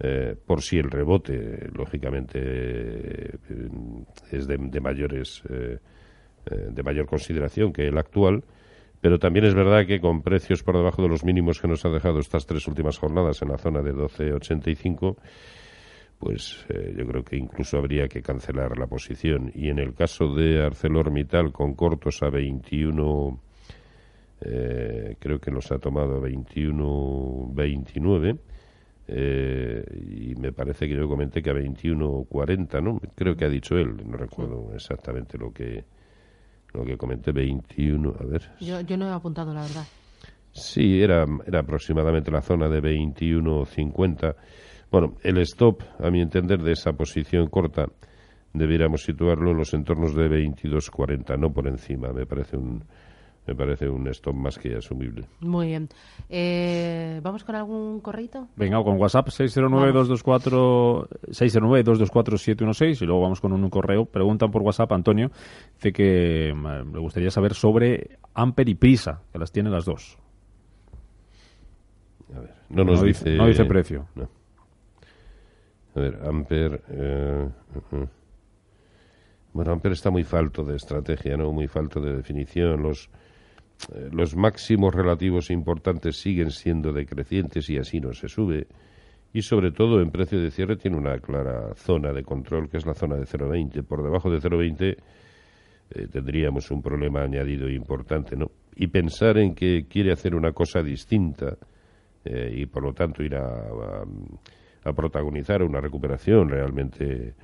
Eh, 0.00 0.36
por 0.44 0.60
si 0.60 0.76
el 0.76 0.90
rebote, 0.90 1.70
lógicamente, 1.72 2.38
eh, 2.42 3.38
es 4.30 4.46
de, 4.46 4.58
de 4.58 4.80
mayores 4.80 5.42
de 6.46 6.82
mayor 6.82 7.06
consideración 7.06 7.72
que 7.72 7.86
el 7.86 7.96
actual, 7.96 8.44
pero 9.04 9.18
también 9.18 9.44
es 9.44 9.54
verdad 9.54 9.84
que 9.86 10.00
con 10.00 10.22
precios 10.22 10.62
por 10.62 10.78
debajo 10.78 11.02
de 11.02 11.08
los 11.08 11.24
mínimos 11.24 11.60
que 11.60 11.68
nos 11.68 11.84
ha 11.84 11.90
dejado 11.90 12.20
estas 12.20 12.46
tres 12.46 12.66
últimas 12.66 12.96
jornadas 12.96 13.42
en 13.42 13.50
la 13.50 13.58
zona 13.58 13.82
de 13.82 13.92
12.85, 13.92 15.16
pues 16.24 16.64
eh, 16.70 16.94
yo 16.96 17.06
creo 17.06 17.22
que 17.22 17.36
incluso 17.36 17.76
habría 17.76 18.08
que 18.08 18.22
cancelar 18.22 18.78
la 18.78 18.86
posición. 18.86 19.52
Y 19.54 19.68
en 19.68 19.78
el 19.78 19.92
caso 19.92 20.34
de 20.34 20.64
ArcelorMittal 20.64 21.52
con 21.52 21.74
cortos 21.74 22.22
a 22.22 22.30
21, 22.30 23.38
eh, 24.40 25.16
creo 25.18 25.38
que 25.38 25.50
los 25.50 25.70
ha 25.70 25.78
tomado 25.78 26.16
a 26.16 26.20
21.29. 26.20 28.38
Eh, 29.06 29.84
y 30.00 30.34
me 30.36 30.50
parece 30.50 30.88
que 30.88 30.96
yo 30.96 31.06
comenté 31.06 31.42
que 31.42 31.50
a 31.50 31.54
21.40, 31.54 32.82
¿no? 32.82 32.98
Creo 33.14 33.36
que 33.36 33.44
ha 33.44 33.50
dicho 33.50 33.76
él, 33.76 33.94
no 34.06 34.16
recuerdo 34.16 34.72
exactamente 34.74 35.36
lo 35.36 35.52
que 35.52 35.84
lo 36.72 36.86
que 36.86 36.96
comenté, 36.96 37.32
21, 37.32 38.14
a 38.18 38.24
ver. 38.24 38.50
Yo, 38.60 38.80
yo 38.80 38.96
no 38.96 39.10
he 39.10 39.12
apuntado, 39.12 39.52
la 39.52 39.60
verdad. 39.60 39.84
Sí, 40.52 41.02
era, 41.02 41.26
era 41.46 41.58
aproximadamente 41.60 42.30
la 42.30 42.40
zona 42.40 42.70
de 42.70 42.82
21.50. 42.82 44.34
Bueno, 45.00 45.14
el 45.24 45.38
stop, 45.38 45.82
a 45.98 46.08
mi 46.10 46.20
entender, 46.20 46.62
de 46.62 46.70
esa 46.70 46.92
posición 46.92 47.48
corta, 47.48 47.86
debiéramos 48.52 49.02
situarlo 49.02 49.50
en 49.50 49.56
los 49.58 49.74
entornos 49.74 50.14
de 50.14 50.28
22.40, 50.28 51.36
no 51.36 51.52
por 51.52 51.66
encima. 51.66 52.12
Me 52.12 52.26
parece 52.26 52.56
un, 52.56 52.84
me 53.44 53.56
parece 53.56 53.88
un 53.88 54.06
stop 54.06 54.36
más 54.36 54.56
que 54.56 54.76
asumible. 54.76 55.24
Muy 55.40 55.66
bien. 55.66 55.88
Eh, 56.28 57.18
¿Vamos 57.24 57.42
con 57.42 57.56
algún 57.56 57.98
correito? 58.02 58.46
Venga, 58.54 58.80
con 58.84 58.96
WhatsApp 59.00 59.30
609-224 59.30 61.08
609-224-716 61.32 63.02
y 63.02 63.06
luego 63.06 63.22
vamos 63.22 63.40
con 63.40 63.52
un 63.52 63.68
correo. 63.70 64.04
Preguntan 64.04 64.52
por 64.52 64.62
WhatsApp, 64.62 64.92
Antonio, 64.92 65.32
dice 65.74 65.92
que 65.92 66.54
mm, 66.54 66.94
le 66.94 67.00
gustaría 67.00 67.32
saber 67.32 67.54
sobre 67.54 68.18
Amper 68.34 68.68
y 68.68 68.76
Prisa, 68.76 69.22
que 69.32 69.40
las 69.40 69.50
tiene 69.50 69.70
las 69.70 69.86
dos. 69.86 70.16
A 72.32 72.38
ver, 72.38 72.54
no 72.70 72.84
nos 72.84 73.00
No 73.00 73.06
dice, 73.06 73.24
dice- 73.30 73.36
no 73.42 73.46
dice 73.48 73.64
precio. 73.64 74.06
no. 74.14 74.28
A 75.94 76.00
ver, 76.00 76.18
Amper. 76.26 76.82
eh, 76.88 77.48
ujú. 77.76 78.08
Bueno, 79.52 79.72
Amper 79.72 79.92
está 79.92 80.10
muy 80.10 80.24
falto 80.24 80.64
de 80.64 80.76
estrategia, 80.76 81.36
¿no? 81.36 81.52
Muy 81.52 81.68
falto 81.68 82.00
de 82.00 82.16
definición. 82.16 82.82
Los, 82.82 83.08
eh, 83.94 84.08
los 84.12 84.34
máximos 84.34 84.92
relativos 84.94 85.50
importantes 85.50 86.16
siguen 86.16 86.50
siendo 86.50 86.92
decrecientes 86.92 87.70
y 87.70 87.78
así 87.78 88.00
no 88.00 88.12
se 88.12 88.28
sube. 88.28 88.66
Y 89.32 89.42
sobre 89.42 89.70
todo 89.70 90.00
en 90.00 90.10
precio 90.10 90.40
de 90.40 90.50
cierre 90.50 90.76
tiene 90.76 90.96
una 90.96 91.18
clara 91.18 91.74
zona 91.76 92.12
de 92.12 92.22
control, 92.24 92.68
que 92.68 92.78
es 92.78 92.86
la 92.86 92.94
zona 92.94 93.16
de 93.16 93.26
0,20. 93.26 93.82
Por 93.84 94.02
debajo 94.02 94.30
de 94.30 94.38
0,20 94.40 94.96
eh, 95.90 96.06
tendríamos 96.10 96.70
un 96.72 96.82
problema 96.82 97.22
añadido 97.22 97.68
importante, 97.68 98.36
¿no? 98.36 98.50
Y 98.76 98.88
pensar 98.88 99.38
en 99.38 99.54
que 99.54 99.86
quiere 99.88 100.12
hacer 100.12 100.34
una 100.34 100.50
cosa 100.52 100.82
distinta 100.82 101.56
eh, 102.24 102.52
y 102.56 102.66
por 102.66 102.82
lo 102.82 102.92
tanto 102.92 103.22
ir 103.22 103.36
a- 103.36 104.02
a 104.84 104.92
protagonizar 104.92 105.62
una 105.62 105.80
recuperación 105.80 106.48
realmente 106.48 107.34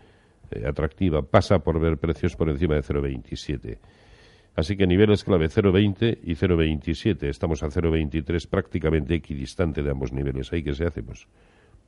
eh, 0.51 0.67
atractiva 0.67 1.23
pasa 1.23 1.61
por 1.61 1.81
ver 1.81 1.97
precios 1.97 2.37
por 2.37 2.49
encima 2.51 2.75
de 2.75 2.83
0,27. 2.83 3.79
Así 4.57 4.77
que 4.77 4.87
niveles 4.87 5.25
clave 5.25 5.47
0,20 5.47 6.19
y 6.23 6.35
0,27. 6.35 7.29
Estamos 7.29 7.63
a 7.63 7.69
0,23 7.69 8.49
prácticamente 8.49 9.15
equidistante 9.15 9.83
de 9.83 9.91
ambos 9.91 10.13
niveles. 10.13 10.53
¿Ahí 10.53 10.63
qué 10.63 10.75
se 10.75 10.87
hace? 10.87 11.03
Pues 11.03 11.27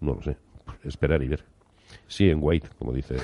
no 0.00 0.14
lo 0.14 0.22
sé. 0.22 0.36
Esperar 0.84 1.22
y 1.22 1.28
ver. 1.28 1.44
Sí, 2.06 2.28
en 2.28 2.38
white, 2.40 2.68
como 2.78 2.92
dice. 2.92 3.16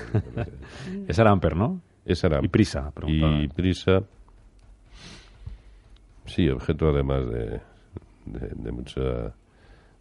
Esa 1.09 1.23
era 1.23 1.31
Amper, 1.31 1.57
¿no? 1.57 1.81
Esa 2.05 2.27
era. 2.27 2.41
Y 2.43 2.49
Prisa, 2.49 2.91
preguntaba. 2.91 3.41
Y 3.41 3.49
prisa. 3.49 4.03
Sí, 6.27 6.49
objeto 6.49 6.89
además 6.91 7.27
de, 7.31 7.61
de, 8.27 8.49
de 8.55 8.73
mucha 8.73 9.35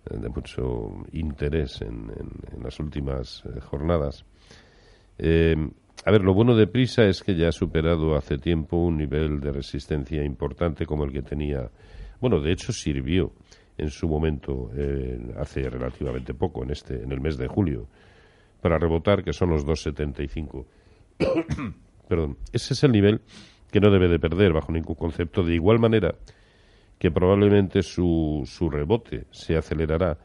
de 0.10 0.30
mucho 0.30 0.92
interés 1.12 1.82
en, 1.82 2.12
en- 2.18 2.64
las 2.64 2.80
últimas 2.80 3.44
eh, 3.46 3.60
jornadas. 3.62 4.26
Eh, 5.18 5.56
a 6.06 6.12
ver, 6.12 6.22
lo 6.24 6.34
bueno 6.34 6.56
de 6.56 6.68
Prisa 6.68 7.06
es 7.06 7.24
que 7.24 7.36
ya 7.36 7.50
ha 7.50 7.52
superado 7.52 8.16
hace 8.16 8.38
tiempo 8.38 8.78
un 8.78 8.98
nivel 8.98 9.40
de 9.40 9.52
resistencia 9.52 10.24
importante 10.24 10.86
como 10.86 11.04
el 11.06 11.12
que 11.12 11.22
tenía. 11.22 11.70
Bueno, 12.22 12.40
de 12.40 12.52
hecho 12.52 12.72
sirvió 12.72 13.32
en 13.78 13.90
su 13.90 14.08
momento 14.08 14.72
eh, 14.76 15.20
hace 15.38 15.70
relativamente 15.70 16.34
poco, 16.34 16.64
en 16.64 16.72
este, 16.72 17.04
en 17.04 17.12
el 17.12 17.20
mes 17.22 17.38
de 17.38 17.48
julio, 17.48 17.88
para 18.62 18.78
rebotar, 18.78 19.24
que 19.24 19.34
son 19.34 19.50
los 19.50 19.66
2,75. 19.66 20.66
Perdón. 22.08 22.38
Ese 22.54 22.74
es 22.74 22.84
el 22.84 22.92
nivel 22.92 23.22
que 23.72 23.80
no 23.80 23.92
debe 23.92 24.08
de 24.08 24.20
perder 24.20 24.54
bajo 24.54 24.72
ningún 24.72 24.96
concepto. 24.96 25.44
De 25.44 25.54
igual 25.56 25.78
manera 25.80 26.16
que 27.00 27.12
probablemente 27.12 27.84
su, 27.84 28.44
su 28.46 28.70
rebote 28.70 29.26
se 29.32 29.56
acelerará 29.56 30.18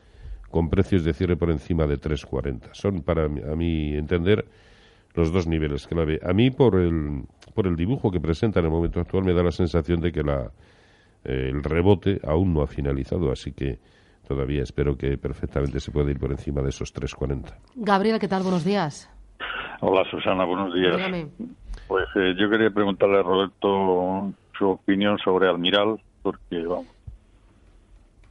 con 0.51 0.69
precios 0.69 1.05
de 1.05 1.13
cierre 1.13 1.37
por 1.37 1.51
encima 1.51 1.87
de 1.87 1.99
3,40. 1.99 2.71
Son, 2.73 3.03
para 3.03 3.25
a 3.25 3.57
mi 3.57 3.95
entender, 3.95 4.45
los 5.15 5.33
dos 5.33 5.47
niveles 5.47 5.87
clave. 5.87 6.21
A 6.23 6.33
mí, 6.33 6.51
por 6.51 6.79
el, 6.79 7.23
por 7.55 7.67
el 7.67 7.77
dibujo 7.77 8.11
que 8.11 8.21
presenta 8.21 8.61
en 8.61 8.67
el 8.67 8.71
momento 8.71 9.01
actual, 9.01 9.25
me 9.25 9.33
da 9.33 9.43
la 9.43 9.51
sensación 9.51 10.01
de 10.01 10.13
que 10.13 10.23
la, 10.23 10.51
eh, 11.25 11.51
el 11.51 11.63
rebote 11.63 12.21
aún 12.27 12.55
no 12.55 12.63
ha 12.63 12.67
finalizado, 12.67 13.31
así 13.31 13.53
que 13.53 13.79
todavía 14.27 14.63
espero 14.63 14.97
que 14.97 15.19
perfectamente 15.19 15.81
se 15.81 15.91
pueda 15.91 16.11
ir 16.11 16.19
por 16.19 16.31
encima 16.31 16.63
de 16.63 16.71
esos 16.71 16.95
3,40. 16.95 17.55
Gabriel, 17.77 18.19
¿qué 18.19 18.29
tal? 18.29 18.43
Buenos 18.43 18.65
días. 18.65 19.11
Hola 19.81 20.05
Susana, 20.11 20.45
buenos 20.45 20.73
días. 20.75 20.97
Dígame. 20.97 21.27
Pues 21.89 22.07
eh, 22.15 22.35
yo 22.39 22.49
quería 22.49 22.71
preguntarle 22.71 23.19
a 23.19 23.23
Roberto 23.23 24.33
su 24.57 24.69
opinión 24.69 25.19
sobre 25.19 25.49
Almiral, 25.49 26.01
porque 26.23 26.65
vamos, 26.67 26.87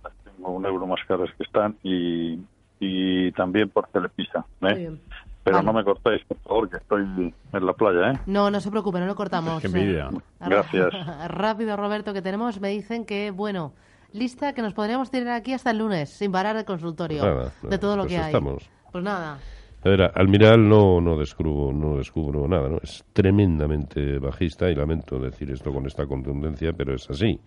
las 0.03 0.13
tengo 0.23 0.51
un 0.51 0.65
euro 0.65 0.87
más 0.87 0.99
caras 1.07 1.29
que 1.37 1.43
están 1.43 1.75
y, 1.83 2.39
y 2.79 3.31
también 3.33 3.69
por 3.69 3.87
Telepisa. 3.87 4.45
¿eh? 4.61 4.97
Pero 5.43 5.57
Vale. 5.57 5.65
no 5.65 5.73
me 5.73 5.83
cortéis, 5.83 6.23
por 6.25 6.37
favor, 6.39 6.69
que 6.69 6.77
estoy 6.77 7.01
en 7.01 7.65
la 7.65 7.73
playa. 7.73 8.11
¿eh? 8.11 8.19
No, 8.27 8.51
no 8.51 8.59
se 8.59 8.69
preocupe, 8.69 8.99
no 8.99 9.07
lo 9.07 9.15
cortamos. 9.15 9.59
Qué 9.61 9.67
envidia. 9.67 10.09
Eh, 10.11 10.17
Gracias. 10.47 10.93
Rápido, 11.27 11.75
Roberto, 11.77 12.13
que 12.13 12.21
tenemos. 12.21 12.61
Me 12.61 12.69
dicen 12.69 13.05
que, 13.05 13.31
bueno, 13.31 13.73
lista 14.13 14.53
que 14.53 14.61
nos 14.61 14.73
podríamos 14.73 15.09
tener 15.09 15.29
aquí 15.29 15.53
hasta 15.53 15.71
el 15.71 15.79
lunes, 15.79 16.09
sin 16.09 16.31
parar 16.31 16.55
el 16.57 16.65
consultorio. 16.65 17.23
Nada, 17.23 17.43
de 17.63 17.69
nada, 17.69 17.79
todo 17.79 17.97
lo 17.97 18.03
pues 18.03 18.13
que 18.13 18.19
hay. 18.19 18.25
estamos. 18.27 18.69
Pues 18.91 19.03
nada. 19.03 19.39
A 19.83 19.89
ver, 19.89 20.11
Almiral 20.13 20.69
no, 20.69 21.01
no 21.01 21.17
descubro, 21.17 21.73
no 21.73 21.97
descubro 21.97 22.47
nada, 22.47 22.69
¿no? 22.69 22.77
Es 22.83 23.03
tremendamente 23.13 24.19
bajista 24.19 24.69
y 24.69 24.75
lamento 24.75 25.17
decir 25.17 25.49
esto 25.49 25.73
con 25.73 25.87
esta 25.87 26.05
contundencia, 26.05 26.71
pero 26.73 26.93
es 26.93 27.09
así. 27.09 27.39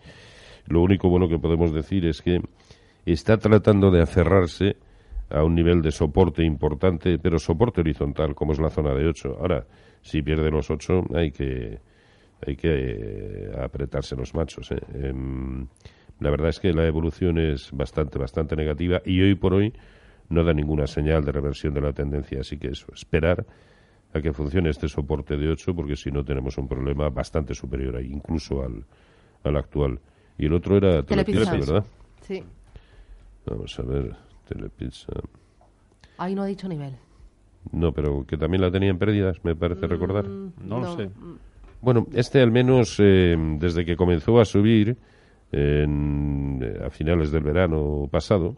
Lo 0.66 0.82
único 0.82 1.08
bueno 1.08 1.28
que 1.28 1.38
podemos 1.38 1.72
decir 1.72 2.06
es 2.06 2.22
que 2.22 2.40
está 3.04 3.36
tratando 3.36 3.90
de 3.90 4.02
aferrarse 4.02 4.76
a 5.30 5.42
un 5.42 5.54
nivel 5.54 5.82
de 5.82 5.90
soporte 5.90 6.44
importante, 6.44 7.18
pero 7.18 7.38
soporte 7.38 7.80
horizontal, 7.80 8.34
como 8.34 8.52
es 8.52 8.60
la 8.60 8.70
zona 8.70 8.94
de 8.94 9.06
8. 9.06 9.36
Ahora, 9.40 9.66
si 10.00 10.22
pierde 10.22 10.50
los 10.50 10.70
8, 10.70 11.04
hay 11.14 11.30
que, 11.32 11.78
hay 12.46 12.56
que 12.56 12.70
eh, 12.70 13.52
apretarse 13.58 14.16
los 14.16 14.34
machos. 14.34 14.70
¿eh? 14.70 14.80
Em, 14.94 15.66
la 16.20 16.30
verdad 16.30 16.48
es 16.48 16.60
que 16.60 16.72
la 16.72 16.86
evolución 16.86 17.38
es 17.38 17.70
bastante, 17.72 18.18
bastante 18.18 18.54
negativa 18.54 19.00
y 19.04 19.20
hoy 19.22 19.34
por 19.34 19.54
hoy 19.54 19.72
no 20.28 20.44
da 20.44 20.52
ninguna 20.52 20.86
señal 20.86 21.24
de 21.24 21.32
reversión 21.32 21.74
de 21.74 21.80
la 21.80 21.92
tendencia. 21.92 22.40
Así 22.40 22.58
que 22.58 22.68
eso, 22.68 22.86
esperar 22.92 23.44
a 24.12 24.20
que 24.20 24.32
funcione 24.32 24.70
este 24.70 24.88
soporte 24.88 25.36
de 25.36 25.48
8, 25.48 25.74
porque 25.74 25.96
si 25.96 26.10
no 26.10 26.24
tenemos 26.24 26.56
un 26.58 26.68
problema 26.68 27.08
bastante 27.08 27.54
superior 27.54 28.00
incluso 28.02 28.62
al, 28.62 28.84
al 29.42 29.56
actual. 29.56 30.00
Y 30.38 30.46
el 30.46 30.52
otro 30.54 30.76
era 30.76 31.02
Telepizza. 31.02 31.44
Telepizza, 31.50 31.72
¿verdad? 31.72 31.86
Sí. 32.22 32.42
Vamos 33.46 33.78
a 33.78 33.82
ver, 33.82 34.16
Telepizza. 34.48 35.12
Ahí 36.18 36.34
no 36.34 36.42
ha 36.42 36.46
dicho 36.46 36.68
nivel. 36.68 36.94
No, 37.72 37.92
pero 37.92 38.24
que 38.26 38.36
también 38.36 38.60
la 38.62 38.70
tenía 38.70 38.90
en 38.90 38.98
pérdidas, 38.98 39.38
me 39.44 39.54
parece 39.56 39.86
recordar. 39.86 40.26
Mm, 40.28 40.52
No 40.64 40.80
lo 40.80 40.96
sé. 40.96 41.10
Bueno, 41.80 42.06
este 42.14 42.40
al 42.40 42.50
menos 42.50 42.96
eh, 42.98 43.36
desde 43.58 43.84
que 43.84 43.96
comenzó 43.96 44.38
a 44.40 44.44
subir 44.44 44.96
en- 45.52 46.62
a 46.84 46.90
finales 46.90 47.30
del 47.30 47.42
verano 47.42 48.08
pasado, 48.10 48.56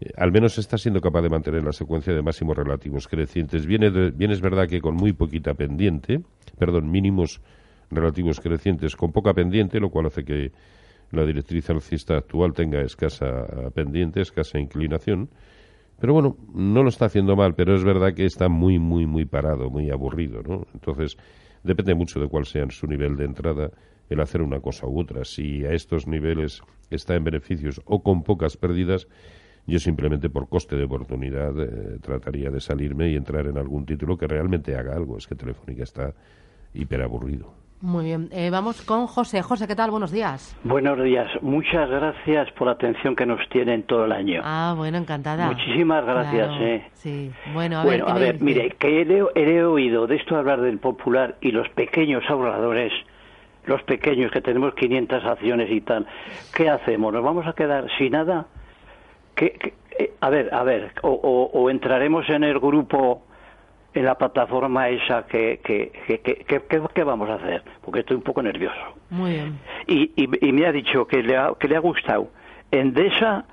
eh, 0.00 0.10
al 0.16 0.32
menos 0.32 0.56
está 0.58 0.78
siendo 0.78 1.00
capaz 1.00 1.22
de 1.22 1.28
mantener 1.28 1.62
la 1.64 1.72
secuencia 1.72 2.12
de 2.14 2.22
máximos 2.22 2.56
relativos 2.56 3.06
crecientes. 3.08 3.66
Viene 3.66 3.90
de- 3.90 4.10
bien 4.10 4.30
es 4.30 4.40
verdad 4.40 4.68
que 4.68 4.80
con 4.80 4.94
muy 4.94 5.12
poquita 5.12 5.54
pendiente, 5.54 6.20
perdón, 6.58 6.90
mínimos 6.90 7.40
relativos 7.90 8.40
crecientes 8.40 8.96
con 8.96 9.12
poca 9.12 9.34
pendiente, 9.34 9.80
lo 9.80 9.90
cual 9.90 10.06
hace 10.06 10.24
que 10.24 10.52
la 11.10 11.24
directriz 11.24 11.68
alcista 11.70 12.16
actual 12.16 12.52
tenga 12.52 12.80
escasa 12.82 13.70
pendiente, 13.74 14.20
escasa 14.20 14.58
inclinación. 14.58 15.28
Pero 16.00 16.14
bueno, 16.14 16.36
no 16.54 16.82
lo 16.82 16.88
está 16.88 17.06
haciendo 17.06 17.36
mal, 17.36 17.54
pero 17.54 17.74
es 17.74 17.84
verdad 17.84 18.14
que 18.14 18.24
está 18.24 18.48
muy, 18.48 18.78
muy, 18.78 19.06
muy 19.06 19.26
parado, 19.26 19.68
muy 19.68 19.90
aburrido, 19.90 20.42
¿no? 20.42 20.66
Entonces, 20.72 21.18
depende 21.62 21.94
mucho 21.94 22.20
de 22.20 22.28
cuál 22.28 22.46
sea 22.46 22.64
su 22.70 22.86
nivel 22.86 23.16
de 23.16 23.24
entrada 23.26 23.70
el 24.08 24.20
hacer 24.20 24.42
una 24.42 24.60
cosa 24.60 24.86
u 24.86 24.98
otra. 24.98 25.24
Si 25.24 25.64
a 25.64 25.72
estos 25.72 26.06
niveles 26.06 26.62
está 26.90 27.14
en 27.16 27.24
beneficios 27.24 27.80
o 27.84 28.02
con 28.02 28.22
pocas 28.22 28.56
pérdidas, 28.56 29.08
yo 29.66 29.78
simplemente 29.78 30.30
por 30.30 30.48
coste 30.48 30.76
de 30.76 30.84
oportunidad 30.84 31.52
eh, 31.60 31.98
trataría 32.00 32.50
de 32.50 32.60
salirme 32.60 33.10
y 33.10 33.16
entrar 33.16 33.46
en 33.46 33.58
algún 33.58 33.84
título 33.84 34.16
que 34.16 34.26
realmente 34.26 34.76
haga 34.76 34.96
algo. 34.96 35.18
Es 35.18 35.26
que 35.26 35.34
Telefónica 35.34 35.82
está 35.82 36.14
hiper 36.74 37.02
aburrido. 37.02 37.54
Muy 37.82 38.04
bien. 38.04 38.28
Eh, 38.30 38.50
vamos 38.50 38.82
con 38.82 39.06
José. 39.06 39.40
José, 39.40 39.66
¿qué 39.66 39.74
tal? 39.74 39.90
Buenos 39.90 40.12
días. 40.12 40.54
Buenos 40.64 41.02
días. 41.02 41.28
Muchas 41.40 41.88
gracias 41.88 42.50
por 42.52 42.66
la 42.66 42.74
atención 42.74 43.16
que 43.16 43.24
nos 43.24 43.40
tienen 43.48 43.84
todo 43.84 44.04
el 44.04 44.12
año. 44.12 44.42
Ah, 44.44 44.74
bueno, 44.76 44.98
encantada. 44.98 45.46
Muchísimas 45.46 46.04
gracias, 46.04 46.48
Claro, 46.48 46.64
eh. 46.66 46.86
Sí. 46.92 47.30
Bueno, 47.54 47.78
a 47.80 47.84
bueno, 47.84 48.04
ver, 48.04 48.12
¿qué 48.14 48.20
a 48.20 48.32
ver, 48.32 48.42
mire, 48.42 48.70
que 48.78 49.00
he 49.34 49.64
oído 49.64 50.06
de 50.06 50.16
esto 50.16 50.36
hablar 50.36 50.60
del 50.60 50.78
popular 50.78 51.36
y 51.40 51.52
los 51.52 51.70
pequeños 51.70 52.22
ahorradores, 52.28 52.92
los 53.64 53.82
pequeños 53.84 54.30
que 54.30 54.42
tenemos 54.42 54.74
500 54.74 55.24
acciones 55.24 55.70
y 55.70 55.80
tal. 55.80 56.06
¿Qué 56.54 56.68
hacemos? 56.68 57.14
¿Nos 57.14 57.24
vamos 57.24 57.46
a 57.46 57.54
quedar 57.54 57.86
sin 57.96 58.12
nada? 58.12 58.44
¿Qué- 59.34 59.52
qué- 59.52 59.74
eh, 59.98 60.12
a 60.20 60.28
ver, 60.28 60.52
a 60.52 60.62
ver, 60.64 60.92
o, 61.00 61.08
o- 61.10 61.50
o 61.58 61.70
entraremos 61.70 62.28
en 62.28 62.44
el 62.44 62.58
grupo, 62.60 63.22
en 63.94 64.04
la 64.04 64.16
plataforma 64.16 64.88
esa 64.88 65.26
que, 65.26 65.60
que, 65.64 65.90
que, 66.06 66.20
que- 66.20 66.34
que- 66.44 66.60
que- 66.62 66.82
¿qué 66.94 67.04
vamos 67.04 67.28
a 67.28 67.34
hacer? 67.34 67.62
Porque 67.82 68.00
estoy 68.00 68.16
un 68.16 68.22
poco 68.22 68.42
nervioso. 68.42 68.76
Muy 69.10 69.32
bien. 69.32 69.58
y, 69.86 70.12
y- 70.16 70.48
y 70.48 70.52
me 70.52 70.66
ha 70.66 70.72
dicho 70.72 71.06
que 71.06 71.22
le 71.22 71.36
ha, 71.36 71.52
que 71.58 71.66
le 71.68 71.76
ha 71.76 71.80
gustado 71.80 72.28
Endesa 72.70 73.44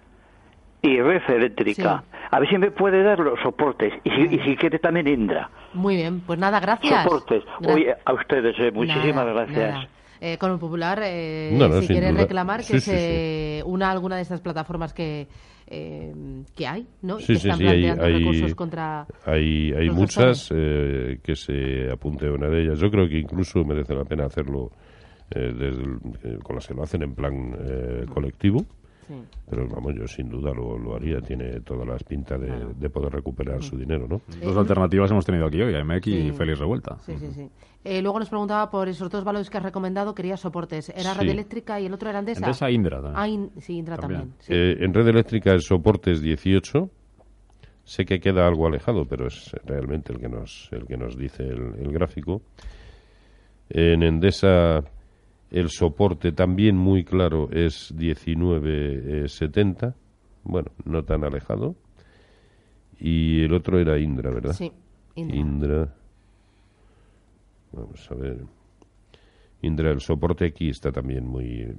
y 0.81 1.01
Red 1.01 1.23
Eléctrica. 1.29 2.03
A 2.29 2.39
ver 2.39 2.49
si 2.49 2.57
me 2.57 2.69
puede 2.71 3.01
dar 3.01 3.19
los 3.19 3.39
soportes 3.39 3.93
y 4.03 4.11
si, 4.11 4.21
y 4.35 4.39
si 4.41 4.55
quiere 4.57 4.77
también 4.79 5.07
Indra. 5.07 5.49
Muy 5.73 5.95
bien. 5.95 6.21
Pues 6.21 6.37
nada, 6.37 6.59
gracias. 6.59 7.03
Soportes. 7.03 7.43
Gra- 7.59 7.73
Oye, 7.73 7.95
a 8.05 8.13
ustedes, 8.13 8.55
eh, 8.59 8.71
muchísimas 8.71 9.25
Nada, 9.25 9.33
gracias. 9.33 9.73
nada. 9.73 9.87
Eh, 10.21 10.37
con 10.37 10.51
el 10.51 10.59
Popular, 10.59 11.01
eh, 11.03 11.51
No, 11.57 11.67
no, 11.67 11.81
si 11.81 11.87
quiere 11.87 12.11
duda. 12.11 12.21
reclamar 12.21 12.59
que 12.61 12.79
Sí, 12.79 12.79
sí, 12.81 12.91
se 12.91 13.63
una 13.65 13.89
a 13.89 13.91
alguna 13.91 14.15
de 14.17 14.21
estas 14.23 14.41
plataformas 14.41 14.93
que, 14.93 15.27
eh, 15.67 16.13
que 16.55 16.67
hay, 16.67 16.87
¿no? 17.01 17.19
Sí, 17.19 17.33
que 17.33 17.39
sí, 17.39 17.47
están 17.49 17.57
sí, 17.59 17.67
hay, 17.67 17.81
planteando 17.83 18.03
hay, 18.05 18.13
recursos 18.19 18.55
contra... 18.55 19.07
hay, 19.25 19.73
hay 19.73 19.89
muchas 19.89 20.49
eh, 20.55 21.19
que 21.23 21.35
se 21.35 21.91
apunte 21.91 22.27
a 22.27 22.31
una 22.31 22.47
de 22.47 22.63
ellas. 22.63 22.79
Yo 22.79 22.89
creo 22.89 23.07
que 23.07 23.19
incluso 23.19 23.63
merece 23.65 23.93
la 23.93 24.03
pena 24.05 24.25
hacerlo 24.25 24.71
eh, 25.31 25.39
desde 25.53 25.67
el- 25.83 25.97
eh, 26.23 26.37
con 26.41 26.55
las 26.55 26.65
que 26.67 26.73
lo 26.73 26.83
hacen 26.83 27.03
en 27.03 27.13
plan 27.13 27.55
eh, 27.59 28.05
colectivo. 28.13 28.65
Sí. 29.07 29.13
Pero 29.49 29.65
vamos, 29.69 29.95
yo 29.95 30.05
sin 30.05 30.27
duda 30.29 30.51
lo, 30.53 30.77
lo 30.77 30.95
haría. 30.95 31.21
Tiene 31.21 31.61
todas 31.61 31.87
las 31.87 32.03
pintas 32.03 32.39
de, 32.41 32.51
de 32.77 32.89
poder 32.89 33.13
recuperar 33.13 33.63
su 33.63 33.77
dinero, 33.77 34.05
¿no? 34.05 34.19
Dos 34.43 34.57
alternativas 34.57 35.09
hemos 35.11 35.25
tenido 35.25 35.45
aquí 35.45 35.61
hoy, 35.61 35.73
AMX 35.75 36.07
y. 36.07 36.31
Félix 36.33 36.59
Revuelta. 36.59 36.97
Sí, 37.05 37.13
sí, 37.17 37.27
sí. 37.33 37.47
Eh, 37.89 38.01
luego 38.01 38.19
nos 38.19 38.27
preguntaba 38.29 38.69
por 38.69 38.89
esos 38.89 39.09
dos 39.09 39.23
valores 39.23 39.49
que 39.49 39.57
has 39.57 39.63
recomendado, 39.63 40.13
quería 40.13 40.35
soportes. 40.35 40.89
Era 40.89 41.13
Sí. 41.13 41.19
Red 41.21 41.29
Eléctrica 41.29 41.79
y 41.79 41.85
el 41.85 41.93
otro 41.93 42.09
era 42.09 42.19
Endesa. 42.19 42.39
Endesa 42.41 42.67
e 42.67 42.73
Indra 42.73 42.97
también. 43.01 43.15
Ah, 43.17 43.27
In- 43.29 43.51
sí, 43.61 43.77
Indra 43.77 43.95
También. 43.97 44.21
también. 44.21 44.37
sí. 44.39 44.53
Eh, 44.53 44.77
en 44.83 44.93
red 44.93 45.07
eléctrica 45.07 45.51
el 45.53 45.61
soporte 45.61 46.11
es 46.11 46.21
18. 46.21 46.89
Sé 47.85 48.03
que 48.05 48.19
queda 48.19 48.45
algo 48.45 48.67
alejado, 48.67 49.05
pero 49.05 49.27
es 49.27 49.55
realmente 49.65 50.11
el 50.11 50.19
que 50.19 50.27
nos, 50.27 50.67
el 50.73 50.85
que 50.85 50.97
nos 50.97 51.15
dice 51.17 51.43
el, 51.43 51.75
el 51.79 51.91
gráfico. 51.93 52.41
En 53.69 54.03
Endesa 54.03 54.83
el 55.51 55.69
soporte 55.69 56.33
también 56.33 56.75
muy 56.75 57.05
claro 57.05 57.47
es 57.51 57.93
19.70. 57.95 59.93
Bueno, 60.43 60.71
no 60.85 61.03
tan 61.03 61.23
alejado. 61.23 61.75
Y 62.99 63.43
el 63.43 63.53
otro 63.53 63.79
era 63.79 63.97
Indra, 63.99 64.31
¿verdad? 64.31 64.53
Sí, 64.53 64.71
Indra. 65.15 65.35
Indra. 65.37 65.93
Vamos 67.71 68.09
a 68.11 68.15
ver. 68.15 68.37
Indra, 69.61 69.91
el 69.91 70.01
soporte 70.01 70.45
aquí 70.45 70.69
está 70.69 70.91
también 70.91 71.25
muy. 71.25 71.61
eh, 71.61 71.75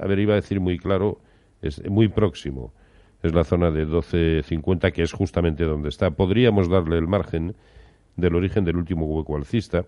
A 0.00 0.06
ver, 0.06 0.18
iba 0.20 0.32
a 0.34 0.36
decir 0.36 0.60
muy 0.60 0.78
claro, 0.78 1.20
es 1.62 1.82
muy 1.90 2.08
próximo. 2.08 2.72
Es 3.22 3.34
la 3.34 3.44
zona 3.44 3.70
de 3.70 3.86
12.50, 3.88 4.92
que 4.92 5.02
es 5.02 5.12
justamente 5.12 5.64
donde 5.64 5.88
está. 5.88 6.10
Podríamos 6.12 6.68
darle 6.68 6.96
el 6.98 7.08
margen 7.08 7.56
del 8.14 8.34
origen 8.36 8.64
del 8.64 8.76
último 8.76 9.06
hueco 9.06 9.36
alcista, 9.36 9.84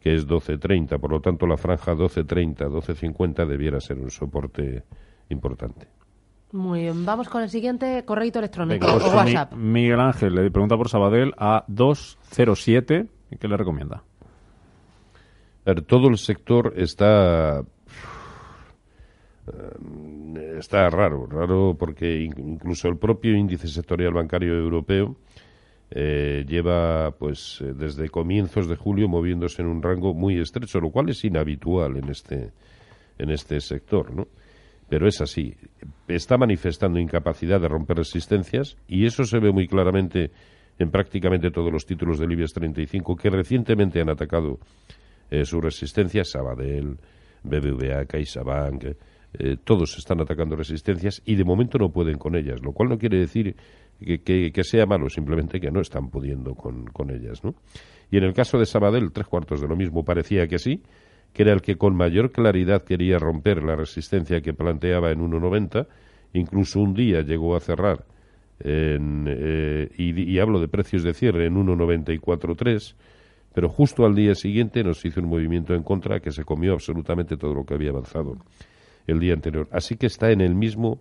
que 0.00 0.14
es 0.14 0.26
12.30. 0.28 0.98
Por 0.98 1.10
lo 1.12 1.20
tanto, 1.20 1.46
la 1.46 1.56
franja 1.56 1.94
12.30, 1.94 2.56
12.50 2.68 3.46
debiera 3.46 3.80
ser 3.80 3.98
un 3.98 4.10
soporte 4.10 4.82
importante. 5.30 5.86
Muy 6.52 6.80
bien, 6.82 7.04
vamos 7.06 7.28
con 7.28 7.42
el 7.42 7.48
siguiente 7.48 8.04
correo 8.04 8.30
electrónico 8.34 8.86
Venga, 8.86 8.98
pues 8.98 9.04
o 9.04 9.10
Mi- 9.12 9.16
WhatsApp. 9.16 9.52
Miguel 9.54 10.00
Ángel 10.00 10.34
le 10.34 10.50
pregunta 10.50 10.76
por 10.76 10.88
Sabadell 10.88 11.32
a 11.38 11.64
207. 11.68 13.06
¿y 13.30 13.36
¿Qué 13.36 13.48
le 13.48 13.56
recomienda? 13.56 14.02
Todo 15.86 16.08
el 16.08 16.16
sector 16.18 16.72
está 16.76 17.62
eh, 19.46 20.56
está 20.58 20.88
raro, 20.90 21.26
raro 21.26 21.76
porque 21.78 22.20
in- 22.22 22.34
incluso 22.54 22.88
el 22.88 22.96
propio 22.96 23.34
índice 23.36 23.68
sectorial 23.68 24.12
bancario 24.14 24.54
europeo 24.54 25.16
eh, 25.90 26.44
lleva 26.46 27.12
pues 27.12 27.60
eh, 27.62 27.72
desde 27.74 28.08
comienzos 28.10 28.68
de 28.68 28.76
julio 28.76 29.08
moviéndose 29.08 29.62
en 29.62 29.68
un 29.68 29.82
rango 29.82 30.12
muy 30.14 30.38
estrecho, 30.38 30.80
lo 30.80 30.90
cual 30.90 31.08
es 31.10 31.24
inhabitual 31.24 31.96
en 31.96 32.08
este 32.10 32.50
en 33.18 33.30
este 33.30 33.60
sector, 33.60 34.14
¿no? 34.14 34.28
Pero 34.88 35.08
es 35.08 35.20
así. 35.20 35.54
Está 36.06 36.38
manifestando 36.38 36.98
incapacidad 36.98 37.60
de 37.60 37.68
romper 37.68 37.96
resistencias 37.98 38.76
y 38.86 39.06
eso 39.06 39.24
se 39.24 39.38
ve 39.38 39.50
muy 39.52 39.66
claramente 39.66 40.30
en 40.78 40.90
prácticamente 40.90 41.50
todos 41.50 41.72
los 41.72 41.84
títulos 41.84 42.18
del 42.20 42.32
IBEX 42.32 42.52
35 42.54 43.16
que 43.16 43.28
recientemente 43.28 44.00
han 44.00 44.08
atacado 44.08 44.58
eh, 45.30 45.44
sus 45.44 45.62
resistencias, 45.62 46.30
Sabadell, 46.30 46.96
BBVA, 47.42 48.04
CaixaBank, 48.06 48.84
eh, 49.34 49.56
todos 49.62 49.96
están 49.98 50.20
atacando 50.20 50.56
resistencias 50.56 51.22
y 51.24 51.34
de 51.36 51.44
momento 51.44 51.78
no 51.78 51.90
pueden 51.90 52.16
con 52.18 52.34
ellas, 52.34 52.62
lo 52.62 52.72
cual 52.72 52.88
no 52.88 52.98
quiere 52.98 53.18
decir 53.18 53.54
que, 54.04 54.22
que- 54.22 54.52
que 54.52 54.64
sea 54.64 54.86
malo, 54.86 55.10
simplemente 55.10 55.60
que 55.60 55.70
no 55.70 55.80
están 55.80 56.08
pudiendo 56.10 56.54
con, 56.54 56.86
con 56.86 57.10
ellas, 57.10 57.44
¿no? 57.44 57.54
Y 58.10 58.16
en 58.16 58.24
el 58.24 58.32
caso 58.32 58.58
de 58.58 58.64
Sabadell, 58.66 59.12
tres 59.12 59.26
cuartos 59.26 59.60
de 59.60 59.68
lo 59.68 59.76
mismo, 59.76 60.04
parecía 60.04 60.46
que 60.48 60.58
sí, 60.58 60.82
que 61.34 61.42
era 61.42 61.52
el 61.52 61.60
que 61.60 61.76
con 61.76 61.94
mayor 61.94 62.32
claridad 62.32 62.82
quería 62.84 63.18
romper 63.18 63.62
la 63.62 63.76
resistencia 63.76 64.40
que 64.40 64.54
planteaba 64.54 65.10
en 65.10 65.20
1,90, 65.20 65.86
incluso 66.32 66.80
un 66.80 66.94
día 66.94 67.20
llegó 67.20 67.54
a 67.54 67.60
cerrar 67.60 68.06
en, 68.60 69.26
eh, 69.28 69.88
y 69.96 70.38
hablo 70.38 70.58
de 70.58 70.68
precios 70.68 71.02
de 71.02 71.12
cierre 71.12 71.46
en 71.46 71.54
1,94,3, 71.56 72.94
pero 73.58 73.70
justo 73.70 74.06
al 74.06 74.14
día 74.14 74.36
siguiente 74.36 74.84
nos 74.84 75.04
hizo 75.04 75.20
un 75.20 75.26
movimiento 75.26 75.74
en 75.74 75.82
contra 75.82 76.20
que 76.20 76.30
se 76.30 76.44
comió 76.44 76.74
absolutamente 76.74 77.36
todo 77.36 77.54
lo 77.54 77.64
que 77.64 77.74
había 77.74 77.90
avanzado 77.90 78.36
el 79.04 79.18
día 79.18 79.32
anterior. 79.34 79.66
Así 79.72 79.96
que 79.96 80.06
está 80.06 80.30
en 80.30 80.40
el 80.42 80.54
mismo 80.54 81.00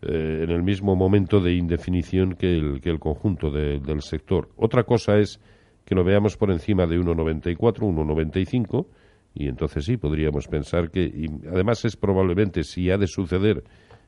eh, 0.00 0.44
en 0.44 0.50
el 0.50 0.62
mismo 0.62 0.96
momento 0.96 1.40
de 1.40 1.52
indefinición 1.52 2.36
que 2.36 2.56
el, 2.56 2.80
que 2.80 2.88
el 2.88 2.98
conjunto 2.98 3.50
de- 3.50 3.80
del 3.80 4.00
sector. 4.00 4.48
Otra 4.56 4.84
cosa 4.84 5.18
es 5.18 5.40
que 5.84 5.94
lo 5.94 6.04
veamos 6.04 6.38
por 6.38 6.50
encima 6.50 6.86
de 6.86 6.98
1,94, 6.98 7.80
1,95 7.80 8.86
y 9.34 9.46
entonces 9.48 9.84
sí 9.84 9.98
podríamos 9.98 10.48
pensar 10.48 10.90
que 10.90 11.02
y 11.02 11.26
además 11.52 11.84
es 11.84 11.96
probablemente 11.96 12.64
si 12.64 12.90
ha 12.90 12.96
de 12.96 13.06
suceder 13.08 13.62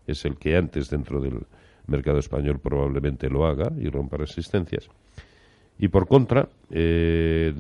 es 0.07 0.25
el 0.25 0.39
que 0.39 0.57
antes 0.57 0.89
dentro 0.89 1.21
del 1.21 1.41
mercado 1.87 2.21
español 2.21 2.59
probablemente 2.59 3.29
lo 3.29 3.45
haga 3.45 3.71
y 3.79 3.91
rompa 3.91 4.17
resistencias. 4.17 4.89
Y 5.83 5.89
por 5.89 6.07
contra, 6.07 6.47
eh, 6.71 7.55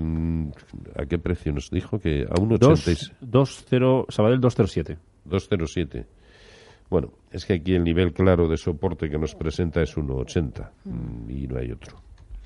¿a 0.94 1.06
qué 1.06 1.18
precio 1.18 1.52
nos 1.54 1.70
dijo? 1.70 1.98
Que 1.98 2.26
a 2.28 2.34
1,86. 2.34 3.14
20, 3.70 4.12
Sabadell 4.12 4.40
207. 4.40 4.98
207. 5.24 6.04
Bueno, 6.90 7.08
es 7.32 7.46
que 7.46 7.54
aquí 7.54 7.74
el 7.74 7.82
nivel 7.82 8.12
claro 8.12 8.46
de 8.46 8.58
soporte 8.58 9.08
que 9.08 9.16
nos 9.16 9.34
presenta 9.34 9.80
es 9.80 9.96
1,80 9.96 10.68
mm, 10.84 11.30
y 11.30 11.46
no 11.46 11.58
hay 11.58 11.72
otro. 11.72 11.96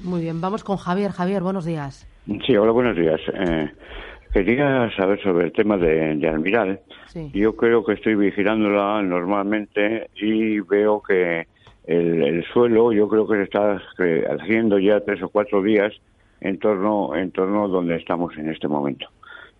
Muy 0.04 0.20
bien, 0.20 0.40
vamos 0.40 0.62
con 0.62 0.76
Javier. 0.76 1.10
Javier, 1.10 1.42
buenos 1.42 1.64
días. 1.64 2.06
Sí, 2.46 2.56
hola, 2.56 2.70
buenos 2.70 2.96
días. 2.96 3.20
Eh, 3.32 3.72
quería 4.32 4.88
saber 4.96 5.20
sobre 5.24 5.46
el 5.46 5.52
tema 5.52 5.76
de, 5.76 6.14
de 6.14 6.28
Almiral. 6.28 6.82
Sí. 7.08 7.32
Yo 7.34 7.56
creo 7.56 7.84
que 7.84 7.94
estoy 7.94 8.14
vigilándola 8.14 9.02
normalmente 9.02 10.08
y 10.14 10.60
veo 10.60 11.02
que 11.02 11.48
el, 11.86 12.22
el 12.22 12.44
suelo, 12.52 12.92
yo 12.92 13.08
creo 13.08 13.26
que 13.26 13.36
se 13.36 13.42
está 13.44 13.80
eh, 13.98 14.24
haciendo 14.28 14.78
ya 14.78 15.00
tres 15.00 15.22
o 15.22 15.28
cuatro 15.28 15.62
días 15.62 15.92
en 16.40 16.58
torno, 16.58 17.14
en 17.14 17.30
torno 17.30 17.68
donde 17.68 17.96
estamos 17.96 18.36
en 18.36 18.50
este 18.50 18.68
momento. 18.68 19.06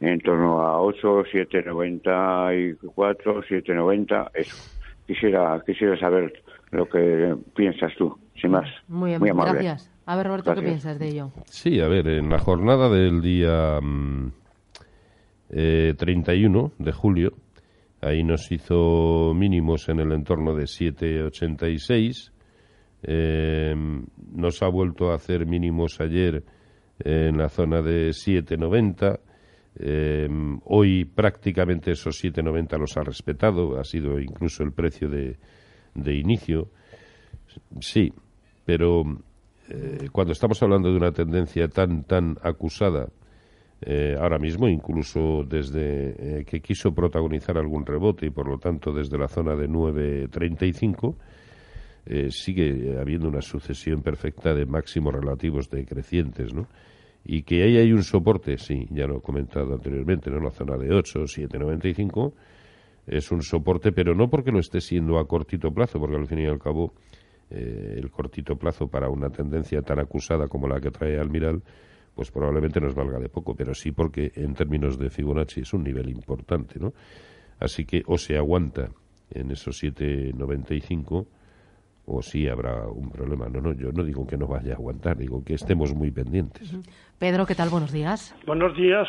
En 0.01 0.21
torno 0.21 0.61
a 0.61 0.81
8, 0.81 1.25
794, 1.33 3.43
790, 3.43 4.31
eso. 4.35 4.71
Quisiera, 5.07 5.63
quisiera 5.65 5.99
saber 5.99 6.43
lo 6.71 6.89
que 6.89 7.37
piensas 7.55 7.93
tú, 7.97 8.19
sin 8.41 8.51
más. 8.53 8.69
Muy 8.89 9.11
bien, 9.11 9.21
Muy 9.21 9.31
amable. 9.31 9.53
gracias. 9.53 9.91
A 10.07 10.17
ver, 10.17 10.27
Roberto, 10.27 10.55
¿qué 10.55 10.61
Gracias. 10.61 10.83
piensas 10.83 10.99
de 10.99 11.09
ello? 11.09 11.31
Sí, 11.47 11.81
a 11.81 11.89
ver, 11.89 12.09
en 12.09 12.29
la 12.29 12.39
jornada 12.39 12.91
del 12.91 13.23
día 13.23 13.79
mm, 13.81 14.33
eh, 15.51 15.95
31 15.97 16.73
de 16.79 16.93
julio, 16.93 17.33
ahí 18.05 18.23
nos 18.23 18.51
hizo 18.53 19.33
mínimos 19.35 19.89
en 19.89 20.01
el 20.01 20.13
entorno 20.13 20.55
de 20.55 20.65
7,86. 20.65 22.31
Eh, 23.03 23.75
nos 24.33 24.63
ha 24.63 24.69
vuelto 24.69 25.11
a 25.11 25.17
hacer 25.17 25.47
mínimos 25.47 26.01
ayer 26.01 26.43
en 26.99 27.37
la 27.39 27.49
zona 27.49 27.83
de 27.83 28.11
7,90. 28.11 29.21
Eh, 29.77 30.29
hoy 30.67 31.05
prácticamente 31.05 31.93
esos 31.93 32.23
7,90 32.23 32.79
los 32.79 32.97
ha 32.97 33.03
respetado, 33.03 33.79
ha 33.79 33.85
sido 33.85 34.21
incluso 34.21 34.63
el 34.63 34.73
precio 34.73 35.09
de, 35.09 35.37
de 35.95 36.15
inicio. 36.15 36.69
Sí, 37.81 38.13
pero 38.65 39.03
eh, 39.69 40.09
cuando 40.13 40.33
estamos 40.33 40.63
hablando 40.63 40.91
de 40.91 40.97
una 40.97 41.13
tendencia 41.13 41.69
tan 41.69 42.05
tan 42.05 42.37
acusada 42.43 43.09
eh, 43.87 44.17
ahora 44.19 44.39
mismo, 44.39 44.67
incluso 44.67 45.45
desde 45.47 46.41
eh, 46.41 46.45
que 46.45 46.61
quiso 46.61 46.95
protagonizar 46.95 47.59
algún 47.59 47.85
rebote 47.85 48.27
y 48.27 48.31
por 48.31 48.49
lo 48.49 48.59
tanto 48.59 48.93
desde 48.93 49.19
la 49.19 49.29
zona 49.29 49.55
de 49.55 49.69
9.35, 49.69 51.15
eh, 52.07 52.31
sigue 52.31 52.99
habiendo 52.99 53.29
una 53.29 53.43
sucesión 53.43 54.03
perfecta 54.03 54.55
de 54.55 54.65
máximos 54.65 55.15
relativos 55.15 55.69
decrecientes, 55.69 56.55
¿no? 56.55 56.67
Y 57.27 57.43
que 57.43 57.63
ahí 57.63 57.77
hay 57.77 57.93
un 57.93 58.03
soporte, 58.03 58.59
sí, 58.59 58.87
ya 58.91 59.07
lo 59.07 59.19
he 59.19 59.21
comentado 59.21 59.75
anteriormente, 59.75 60.31
¿no? 60.31 60.41
La 60.41 60.51
zona 60.51 60.77
de 60.77 60.95
8, 60.95 61.21
7.95 61.21 62.33
es 63.07 63.31
un 63.31 63.43
soporte, 63.43 63.93
pero 63.93 64.15
no 64.15 64.29
porque 64.31 64.51
lo 64.51 64.61
esté 64.61 64.81
siendo 64.81 65.19
a 65.19 65.27
cortito 65.27 65.71
plazo, 65.73 65.99
porque 65.99 66.17
al 66.17 66.27
fin 66.27 66.39
y 66.39 66.47
al 66.47 66.59
cabo 66.59 66.93
eh, 67.51 67.97
el 67.99 68.11
cortito 68.11 68.57
plazo 68.57 68.89
para 68.89 69.09
una 69.09 69.31
tendencia 69.31 69.83
tan 69.83 69.99
acusada 69.99 70.49
como 70.49 70.69
la 70.69 70.81
que 70.81 70.91
trae 70.91 71.19
Almiral, 71.19 71.63
pues 72.15 72.31
probablemente 72.31 72.81
nos 72.81 72.95
valga 72.95 73.19
de 73.19 73.29
poco, 73.29 73.55
pero 73.55 73.75
sí 73.75 73.93
porque 73.93 74.33
en 74.37 74.55
términos 74.55 74.99
de 74.99 75.11
Fibonacci 75.11 75.63
es 75.63 75.73
un 75.73 75.85
nivel 75.85 76.09
importante, 76.11 76.79
¿no? 76.79 76.93
Así 77.61 77.85
que 77.85 78.03
o 78.07 78.19
se 78.19 78.37
aguanta 78.37 78.89
en 79.31 79.51
esos 79.51 79.83
7.95 79.83 81.27
o 82.07 82.23
sí 82.23 82.49
habrá 82.49 82.87
un 82.87 83.11
problema. 83.11 83.49
No, 83.49 83.61
no, 83.61 83.73
yo 83.73 83.91
no 83.93 84.05
digo 84.05 84.27
que 84.27 84.37
no 84.37 84.47
vaya 84.47 84.73
a 84.73 84.77
aguantar, 84.77 85.17
digo 85.17 85.43
que 85.45 85.55
estemos 85.55 85.95
muy 85.95 86.11
pendientes. 86.11 86.75
Pedro, 87.19 87.47
¿qué 87.47 87.55
tal? 87.55 87.71
Buenos 87.71 87.93
días. 87.93 88.35
Buenos 88.47 88.77
días. 88.77 89.09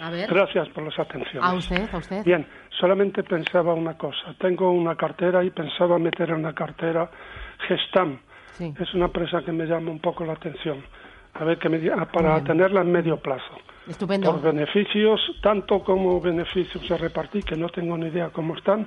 A 0.00 0.10
ver. 0.10 0.28
Gracias 0.28 0.68
por 0.70 0.84
las 0.84 0.98
atenciones. 0.98 1.42
A 1.42 1.54
usted, 1.54 1.88
a 1.92 1.98
usted. 1.98 2.24
Bien, 2.24 2.46
solamente 2.78 3.22
pensaba 3.22 3.74
una 3.74 3.98
cosa. 3.98 4.34
Tengo 4.38 4.72
una 4.72 4.96
cartera 4.96 5.44
y 5.44 5.50
pensaba 5.50 5.98
meter 5.98 6.30
en 6.30 6.42
la 6.42 6.54
cartera 6.54 7.10
Gestam. 7.68 8.18
Sí. 8.52 8.72
Es 8.80 8.94
una 8.94 9.06
empresa 9.06 9.42
que 9.44 9.52
me 9.52 9.66
llama 9.66 9.90
un 9.90 10.00
poco 10.00 10.24
la 10.24 10.32
atención. 10.32 10.82
A 11.34 11.44
ver, 11.44 11.58
que 11.58 11.68
me 11.68 11.78
diga- 11.78 12.10
para 12.12 12.34
bien. 12.34 12.44
tenerla 12.44 12.80
en 12.82 12.92
medio 12.92 13.16
plazo. 13.18 13.54
Estupendo. 13.88 14.30
Por 14.32 14.42
beneficios, 14.42 15.20
tanto 15.42 15.82
como 15.82 16.20
beneficios 16.20 16.90
a 16.90 16.96
repartir, 16.96 17.44
que 17.44 17.56
no 17.56 17.68
tengo 17.68 17.96
ni 17.96 18.06
idea 18.08 18.30
cómo 18.30 18.54
están, 18.56 18.86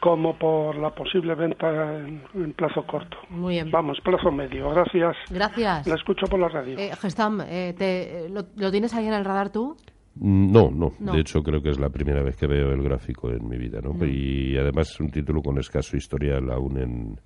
como 0.00 0.36
por 0.38 0.76
la 0.76 0.90
posible 0.90 1.34
venta 1.34 1.68
en, 1.98 2.22
en 2.34 2.52
plazo 2.52 2.84
corto. 2.86 3.16
Muy 3.30 3.54
bien. 3.54 3.70
Vamos, 3.70 3.98
plazo 4.02 4.30
medio. 4.30 4.70
Gracias. 4.70 5.16
Gracias. 5.30 5.86
La 5.86 5.94
escucho 5.94 6.26
por 6.26 6.38
la 6.40 6.48
radio. 6.48 6.78
Eh, 6.78 6.90
Gestam, 7.00 7.40
eh, 7.42 7.74
te- 7.76 8.28
¿lo, 8.28 8.42
lo 8.56 8.70
tienes 8.70 8.94
ahí 8.94 9.06
en 9.06 9.14
el 9.14 9.24
radar 9.24 9.50
tú? 9.50 9.76
Mm, 10.16 10.52
No, 10.52 10.70
no, 10.70 10.92
No. 11.00 11.12
De 11.12 11.20
hecho, 11.20 11.42
creo 11.42 11.62
que 11.62 11.70
es 11.70 11.78
la 11.80 11.88
primera 11.90 12.22
vez 12.22 12.36
que 12.36 12.46
veo 12.46 12.72
el 12.72 12.82
gráfico 12.82 13.30
en 13.30 13.48
mi 13.48 13.56
vida, 13.56 13.80
¿no? 13.82 13.92
No. 13.94 14.04
Y 14.04 14.56
además 14.56 14.90
es 14.90 15.00
un 15.00 15.10
título 15.10 15.42
con 15.42 15.58
escaso 15.58 15.96
historial 15.96 16.50
aún 16.50 16.78
en, 16.78 17.20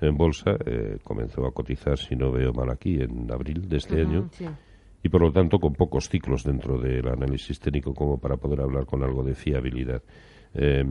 en 0.00 0.16
bolsa. 0.16 0.52
Eh, 0.64 0.98
comenzó 1.02 1.46
a 1.46 1.52
cotizar, 1.52 1.98
si 1.98 2.16
no 2.16 2.30
veo 2.32 2.52
mal 2.52 2.70
aquí, 2.70 3.00
en 3.00 3.30
abril 3.30 3.68
de 3.68 3.76
este 3.76 4.00
año. 4.00 4.28
sí. 4.32 4.46
Y 5.04 5.10
por 5.10 5.20
lo 5.20 5.30
tanto, 5.30 5.58
con 5.58 5.74
pocos 5.74 6.08
ciclos 6.08 6.44
dentro 6.44 6.78
del 6.78 7.06
análisis 7.06 7.60
técnico 7.60 7.92
como 7.92 8.16
para 8.16 8.38
poder 8.38 8.62
hablar 8.62 8.86
con 8.86 9.02
algo 9.02 9.22
de 9.22 9.34
fiabilidad. 9.34 10.02
Eh, 10.54 10.82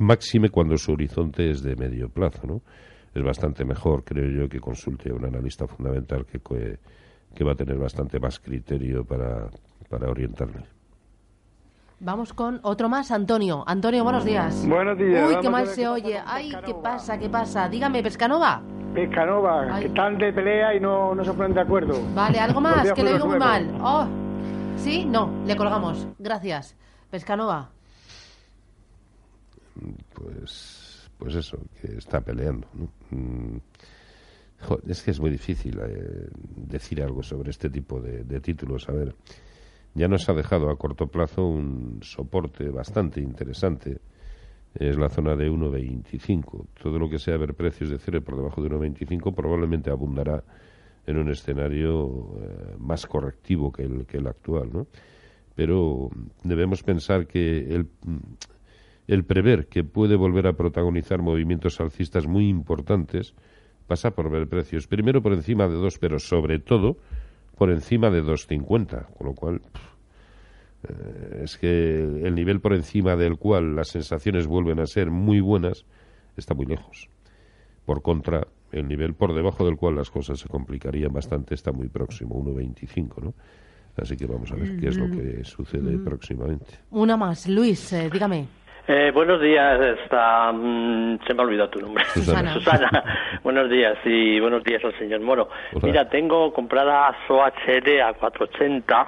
máxime 0.00 0.48
cuando 0.48 0.78
su 0.78 0.92
horizonte 0.92 1.50
es 1.50 1.62
de 1.62 1.76
medio 1.76 2.08
plazo, 2.08 2.46
¿no? 2.46 2.62
Es 3.14 3.22
bastante 3.22 3.66
mejor, 3.66 4.02
creo 4.02 4.30
yo, 4.30 4.48
que 4.48 4.60
consulte 4.60 5.10
a 5.10 5.14
un 5.14 5.26
analista 5.26 5.66
fundamental 5.66 6.24
que, 6.24 6.38
que, 6.38 6.78
que 7.34 7.44
va 7.44 7.52
a 7.52 7.54
tener 7.54 7.76
bastante 7.76 8.18
más 8.18 8.40
criterio 8.40 9.04
para, 9.04 9.50
para 9.90 10.08
orientarle. 10.08 10.62
Vamos 12.04 12.34
con 12.34 12.60
otro 12.64 12.90
más, 12.90 13.10
Antonio. 13.10 13.64
Antonio, 13.66 14.04
buenos 14.04 14.26
días. 14.26 14.68
Buenos 14.68 14.98
días. 14.98 15.26
Uy, 15.26 15.36
qué 15.40 15.48
mal 15.48 15.66
se 15.66 15.88
oye. 15.88 16.20
Ay, 16.26 16.52
¿qué 16.66 16.74
pasa? 16.74 17.18
¿Qué 17.18 17.30
pasa? 17.30 17.66
Dígame, 17.66 18.02
Pescanova. 18.02 18.62
Pescanova, 18.94 19.74
Ay. 19.74 19.84
que 19.84 19.88
están 19.88 20.18
de 20.18 20.30
pelea 20.30 20.74
y 20.74 20.80
no, 20.80 21.14
no 21.14 21.24
se 21.24 21.32
ponen 21.32 21.54
de 21.54 21.62
acuerdo. 21.62 21.98
Vale, 22.14 22.38
algo 22.38 22.60
más, 22.60 22.92
que 22.92 23.02
le 23.02 23.14
oigo 23.14 23.28
muy 23.28 23.38
mal. 23.38 23.74
Oh, 23.80 24.06
¿sí? 24.76 25.06
No, 25.06 25.32
le 25.46 25.56
colgamos. 25.56 26.06
Gracias. 26.18 26.76
Pescanova. 27.10 27.70
pues 30.12 31.08
pues 31.16 31.36
eso 31.36 31.56
que 31.80 31.96
está 31.96 32.20
peleando 32.20 32.66
¿no? 32.74 32.88
Mm, 33.10 33.56
jo, 34.60 34.78
es 34.86 35.02
que 35.02 35.10
es 35.10 35.20
muy 35.20 35.30
difícil 35.30 35.80
eh, 35.80 36.28
decir 36.54 37.02
algo 37.02 37.22
sobre 37.22 37.50
este 37.50 37.70
tipo 37.70 37.98
de, 37.98 38.24
de 38.24 38.40
títulos 38.40 38.88
a 38.90 38.92
ver 38.92 39.14
ya 39.94 40.08
nos 40.08 40.28
ha 40.28 40.34
dejado 40.34 40.70
a 40.70 40.76
corto 40.76 41.06
plazo 41.06 41.46
un 41.46 42.00
soporte 42.02 42.68
bastante 42.68 43.20
interesante 43.20 43.98
es 44.74 44.98
la 44.98 45.08
zona 45.08 45.36
de 45.36 45.50
1.25 45.50 46.66
todo 46.82 46.98
lo 46.98 47.08
que 47.08 47.18
sea 47.18 47.36
ver 47.36 47.54
precios 47.54 47.90
de 47.90 47.98
cierre 47.98 48.20
por 48.20 48.36
debajo 48.36 48.62
de 48.62 48.70
1.25 48.70 49.34
probablemente 49.34 49.90
abundará 49.90 50.42
en 51.06 51.18
un 51.18 51.30
escenario 51.30 52.30
eh, 52.40 52.76
más 52.78 53.06
correctivo 53.06 53.70
que 53.70 53.82
el, 53.82 54.06
que 54.06 54.18
el 54.18 54.26
actual 54.26 54.70
¿no? 54.72 54.86
pero 55.54 56.10
debemos 56.42 56.82
pensar 56.82 57.26
que 57.26 57.58
el 57.74 57.88
el 59.06 59.24
prever 59.24 59.66
que 59.66 59.84
puede 59.84 60.16
volver 60.16 60.46
a 60.46 60.54
protagonizar 60.54 61.20
movimientos 61.20 61.80
alcistas 61.80 62.26
muy 62.26 62.48
importantes 62.48 63.34
pasa 63.86 64.12
por 64.12 64.30
ver 64.30 64.48
precios 64.48 64.86
primero 64.86 65.22
por 65.22 65.32
encima 65.34 65.68
de 65.68 65.74
2, 65.74 65.98
pero 65.98 66.18
sobre 66.18 66.58
todo 66.58 66.96
por 67.56 67.70
encima 67.70 68.10
de 68.10 68.22
2.50, 68.22 69.06
con 69.16 69.26
lo 69.26 69.34
cual 69.34 69.60
pff, 69.60 69.94
eh, 70.88 71.40
es 71.44 71.56
que 71.56 72.02
el 72.02 72.34
nivel 72.34 72.60
por 72.60 72.74
encima 72.74 73.16
del 73.16 73.36
cual 73.38 73.76
las 73.76 73.88
sensaciones 73.88 74.46
vuelven 74.46 74.80
a 74.80 74.86
ser 74.86 75.10
muy 75.10 75.40
buenas 75.40 75.84
está 76.36 76.54
muy 76.54 76.66
lejos. 76.66 77.08
Por 77.84 78.02
contra, 78.02 78.46
el 78.72 78.88
nivel 78.88 79.14
por 79.14 79.34
debajo 79.34 79.64
del 79.64 79.76
cual 79.76 79.96
las 79.96 80.10
cosas 80.10 80.38
se 80.38 80.48
complicarían 80.48 81.12
bastante 81.12 81.54
está 81.54 81.72
muy 81.72 81.88
próximo, 81.88 82.34
1.25, 82.42 83.22
¿no? 83.22 83.34
Así 83.96 84.16
que 84.16 84.26
vamos 84.26 84.50
a 84.50 84.56
ver 84.56 84.76
qué 84.78 84.88
es 84.88 84.96
lo 84.96 85.08
que 85.08 85.44
sucede 85.44 85.98
próximamente. 85.98 86.66
Una 86.90 87.16
más. 87.16 87.46
Luis, 87.46 87.92
eh, 87.92 88.10
dígame. 88.12 88.48
Eh, 88.86 89.12
buenos 89.14 89.40
días, 89.40 89.80
está, 90.02 90.52
mm, 90.52 91.18
se 91.26 91.32
me 91.32 91.40
ha 91.40 91.46
olvidado 91.46 91.70
tu 91.70 91.80
nombre. 91.80 92.04
Susana. 92.12 92.52
Susana. 92.52 92.90
buenos 93.42 93.70
días 93.70 93.96
y 94.04 94.38
buenos 94.40 94.62
días 94.62 94.84
al 94.84 94.96
señor 94.98 95.20
Moro. 95.20 95.48
Hola. 95.72 95.86
Mira, 95.86 96.08
tengo 96.10 96.52
comprada 96.52 97.16
SOHL 97.26 98.02
a 98.02 98.12
480 98.12 99.06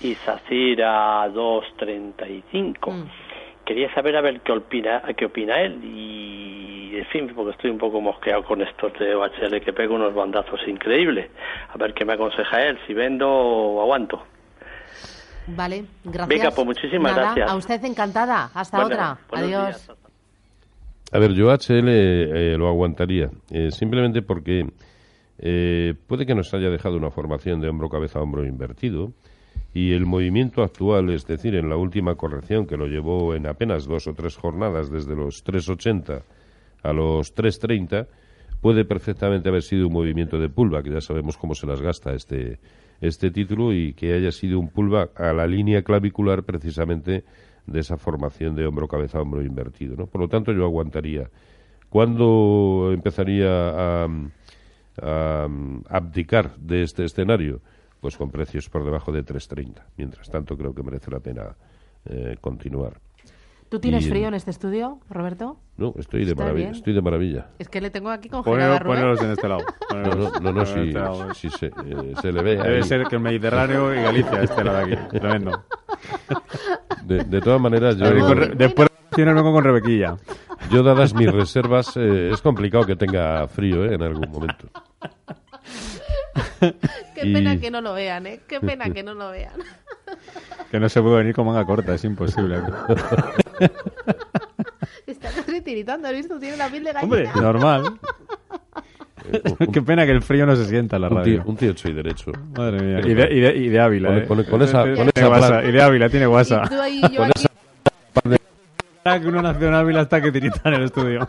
y 0.00 0.14
SACIR 0.14 0.84
a 0.84 1.28
235. 1.28 2.90
Mm. 2.90 3.04
Quería 3.64 3.92
saber 3.94 4.16
a 4.16 4.20
ver 4.20 4.40
qué 4.42 4.52
opina, 4.52 5.02
qué 5.16 5.24
opina 5.24 5.60
él 5.60 5.80
y, 5.82 6.96
en 6.96 7.06
fin, 7.06 7.32
porque 7.34 7.50
estoy 7.50 7.70
un 7.70 7.78
poco 7.78 8.00
mosqueado 8.00 8.44
con 8.44 8.62
estos 8.62 8.96
de 8.98 9.16
OHL 9.16 9.60
que 9.60 9.72
pego 9.72 9.96
unos 9.96 10.14
bandazos 10.14 10.60
increíbles. 10.68 11.30
A 11.72 11.76
ver 11.78 11.94
qué 11.94 12.04
me 12.04 12.12
aconseja 12.12 12.62
él, 12.64 12.78
si 12.86 12.94
vendo 12.94 13.28
o 13.28 13.82
aguanto. 13.82 14.22
Vale, 15.46 15.84
gracias. 16.04 16.28
Venga, 16.28 16.50
pues 16.50 16.66
muchísimas 16.66 17.12
Nada, 17.12 17.22
gracias. 17.34 17.50
A 17.50 17.56
usted 17.56 17.84
encantada. 17.84 18.50
Hasta 18.54 18.78
Bueno, 18.78 18.94
otra. 18.94 19.18
Adiós. 19.32 19.86
días. 19.86 19.90
A 21.12 21.18
ver, 21.18 21.32
yo 21.32 21.46
HL 21.46 21.88
eh, 21.88 22.56
lo 22.58 22.68
aguantaría, 22.68 23.30
eh, 23.50 23.70
simplemente 23.70 24.22
porque 24.22 24.66
eh, 25.38 25.94
puede 26.08 26.26
que 26.26 26.34
nos 26.34 26.52
haya 26.54 26.70
dejado 26.70 26.96
una 26.96 27.10
formación 27.10 27.60
de 27.60 27.68
hombro, 27.68 27.88
cabeza, 27.88 28.20
hombro 28.20 28.44
invertido, 28.44 29.12
y 29.72 29.92
el 29.92 30.06
movimiento 30.06 30.62
actual, 30.62 31.10
es 31.10 31.26
decir, 31.26 31.54
en 31.54 31.68
la 31.68 31.76
última 31.76 32.14
corrección 32.14 32.66
que 32.66 32.76
lo 32.76 32.86
llevó 32.86 33.34
en 33.34 33.46
apenas 33.46 33.86
dos 33.86 34.06
o 34.06 34.14
tres 34.14 34.36
jornadas, 34.36 34.90
desde 34.90 35.14
los 35.14 35.44
3.80 35.44 36.22
a 36.82 36.92
los 36.92 37.34
3.30, 37.34 38.06
puede 38.60 38.84
perfectamente 38.84 39.48
haber 39.48 39.62
sido 39.62 39.88
un 39.88 39.92
movimiento 39.92 40.38
de 40.38 40.48
pullback, 40.48 40.88
ya 40.90 41.00
sabemos 41.00 41.36
cómo 41.36 41.54
se 41.54 41.66
las 41.66 41.80
gasta 41.80 42.14
este, 42.14 42.58
este 43.00 43.30
título, 43.30 43.72
y 43.72 43.92
que 43.94 44.14
haya 44.14 44.32
sido 44.32 44.58
un 44.58 44.68
pullback 44.68 45.20
a 45.20 45.32
la 45.32 45.46
línea 45.46 45.82
clavicular 45.82 46.44
precisamente 46.44 47.24
de 47.66 47.80
esa 47.80 47.96
formación 47.96 48.54
de 48.54 48.66
hombro, 48.66 48.88
cabeza, 48.88 49.20
hombro 49.20 49.42
invertido. 49.42 49.96
¿no? 49.96 50.06
Por 50.06 50.20
lo 50.20 50.28
tanto, 50.28 50.52
yo 50.52 50.64
aguantaría. 50.64 51.30
¿Cuándo 51.88 52.90
empezaría 52.92 53.48
a, 53.48 54.08
a 55.02 55.48
abdicar 55.88 56.56
de 56.56 56.82
este 56.82 57.04
escenario? 57.04 57.60
Pues 58.00 58.16
con 58.16 58.30
precios 58.30 58.68
por 58.68 58.84
debajo 58.84 59.12
de 59.12 59.24
3.30. 59.24 59.82
Mientras 59.96 60.28
tanto, 60.28 60.56
creo 60.56 60.74
que 60.74 60.82
merece 60.82 61.10
la 61.10 61.20
pena 61.20 61.56
eh, 62.04 62.36
continuar. 62.40 63.00
¿Tú 63.68 63.80
tienes 63.80 64.06
Y- 64.06 64.10
frío 64.10 64.28
en 64.28 64.34
este 64.34 64.50
estudio, 64.50 65.00
Roberto? 65.10 65.56
No, 65.76 65.92
estoy 65.98 66.24
de 66.24 66.34
maravilla. 66.34 66.66
bien. 66.66 66.74
Estoy 66.76 66.92
de 66.92 67.02
maravilla. 67.02 67.46
Es 67.58 67.68
que 67.68 67.80
le 67.80 67.90
tengo 67.90 68.10
aquí 68.10 68.28
congelada, 68.28 68.78
Poneros, 68.80 69.20
en 69.22 69.30
este 69.32 69.48
lado. 69.48 69.62
No, 69.90 70.02
Poneros- 70.02 70.40
no, 70.40 70.40
no, 70.40 70.52
no, 70.52 70.60
en 70.60 70.66
si, 70.66 70.80
este 70.80 70.92
lado. 70.98 71.34
si 71.34 71.50
se, 71.50 71.66
eh, 71.66 72.14
se 72.20 72.32
le 72.32 72.42
ve. 72.42 72.56
Debe 72.56 72.76
ahí. 72.76 72.82
ser 72.84 73.04
que 73.06 73.16
el 73.16 73.22
Mediterráneo 73.22 73.92
y 73.94 74.02
Galicia, 74.02 74.42
este 74.42 74.62
lado 74.64 74.86
de 74.86 74.94
aquí. 74.94 75.18
Tremendo. 75.18 75.64
De, 77.04 77.24
de 77.24 77.40
todas 77.40 77.60
maneras, 77.60 77.96
yo, 77.96 78.04
ver, 78.04 78.56
después 78.56 78.88
con, 79.14 79.52
con 79.52 79.64
Rebequilla. 79.64 80.16
yo 80.70 80.82
dadas 80.82 81.14
mis 81.14 81.30
reservas, 81.32 81.96
eh, 81.96 82.30
es 82.32 82.40
complicado 82.42 82.84
que 82.84 82.96
tenga 82.96 83.46
frío 83.48 83.84
eh, 83.84 83.94
en 83.94 84.02
algún 84.02 84.30
momento. 84.30 84.68
Qué 87.14 87.26
Y- 87.28 87.32
pena 87.32 87.58
que 87.58 87.70
no 87.70 87.80
lo 87.80 87.94
vean, 87.94 88.26
¿eh? 88.26 88.40
Qué 88.48 88.60
pena 88.60 88.90
que 88.90 89.02
no 89.02 89.14
lo 89.14 89.30
vean. 89.30 89.52
Que 90.70 90.80
no 90.80 90.88
se 90.88 91.00
puede 91.00 91.18
venir 91.18 91.34
con 91.34 91.46
manga 91.46 91.64
corta, 91.64 91.94
es 91.94 92.04
imposible. 92.04 92.56
Está 95.06 95.28
casi 95.30 95.60
tiritando, 95.60 96.08
¿has 96.08 96.14
visto? 96.14 96.38
Tiene 96.38 96.56
la 96.56 96.68
piel 96.68 96.82
de 96.84 96.92
gallina. 96.92 97.04
Hombre, 97.04 97.28
normal. 97.40 97.84
Qué 99.72 99.82
pena 99.82 100.04
que 100.04 100.12
el 100.12 100.22
frío 100.22 100.46
no 100.46 100.56
se 100.56 100.64
sienta 100.66 100.96
en 100.96 101.02
la 101.02 101.08
Un 101.08 101.16
radio. 101.18 101.32
tío, 101.42 101.42
un 101.50 101.56
tío 101.56 101.70
hecho 101.70 101.88
y 101.88 101.92
derecho. 101.94 102.32
Madre 102.56 102.80
mía. 102.82 103.00
Y 103.06 103.14
de, 103.14 103.34
y 103.34 103.40
de, 103.40 103.56
y 103.56 103.68
de 103.68 103.80
Ávila, 103.80 104.08
Con- 104.08 104.18
¿eh? 104.18 104.26
con- 104.26 104.44
con 104.44 104.62
esa- 104.62 104.82
con 104.94 105.08
esa 105.14 105.26
guasa, 105.28 105.48
plan- 105.48 105.68
Y 105.68 105.72
de 105.72 105.82
Ávila, 105.82 106.08
tiene 106.08 106.26
guasa. 106.26 106.62
Y 106.64 107.00
tú 107.00 107.12
yo 107.12 107.18
Con 107.20 107.30
aquí. 107.30 107.46
Ahora 109.04 109.20
que 109.20 109.26
uno 109.28 109.42
nació 109.42 109.68
en 109.68 109.74
Ávila 109.74 110.00
hasta 110.00 110.20
que 110.20 110.32
tirita 110.32 110.60
en 110.64 110.74
el 110.74 110.82
estudio. 110.84 111.28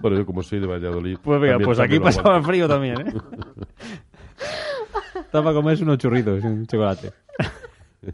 Bueno, 0.00 0.16
yo 0.18 0.26
como 0.26 0.42
soy 0.42 0.58
de 0.60 0.66
Valladolid. 0.66 1.18
Pues 1.22 1.40
venga, 1.40 1.54
también- 1.54 1.66
pues 1.66 1.78
aquí 1.80 2.00
pasaba 2.00 2.42
frío 2.42 2.66
también, 2.68 3.00
¿eh? 3.00 3.12
Está 5.28 5.42
para 5.42 5.54
comerse 5.54 5.84
unos 5.84 5.98
churritos 5.98 6.42
un 6.42 6.66
chocolate. 6.66 7.12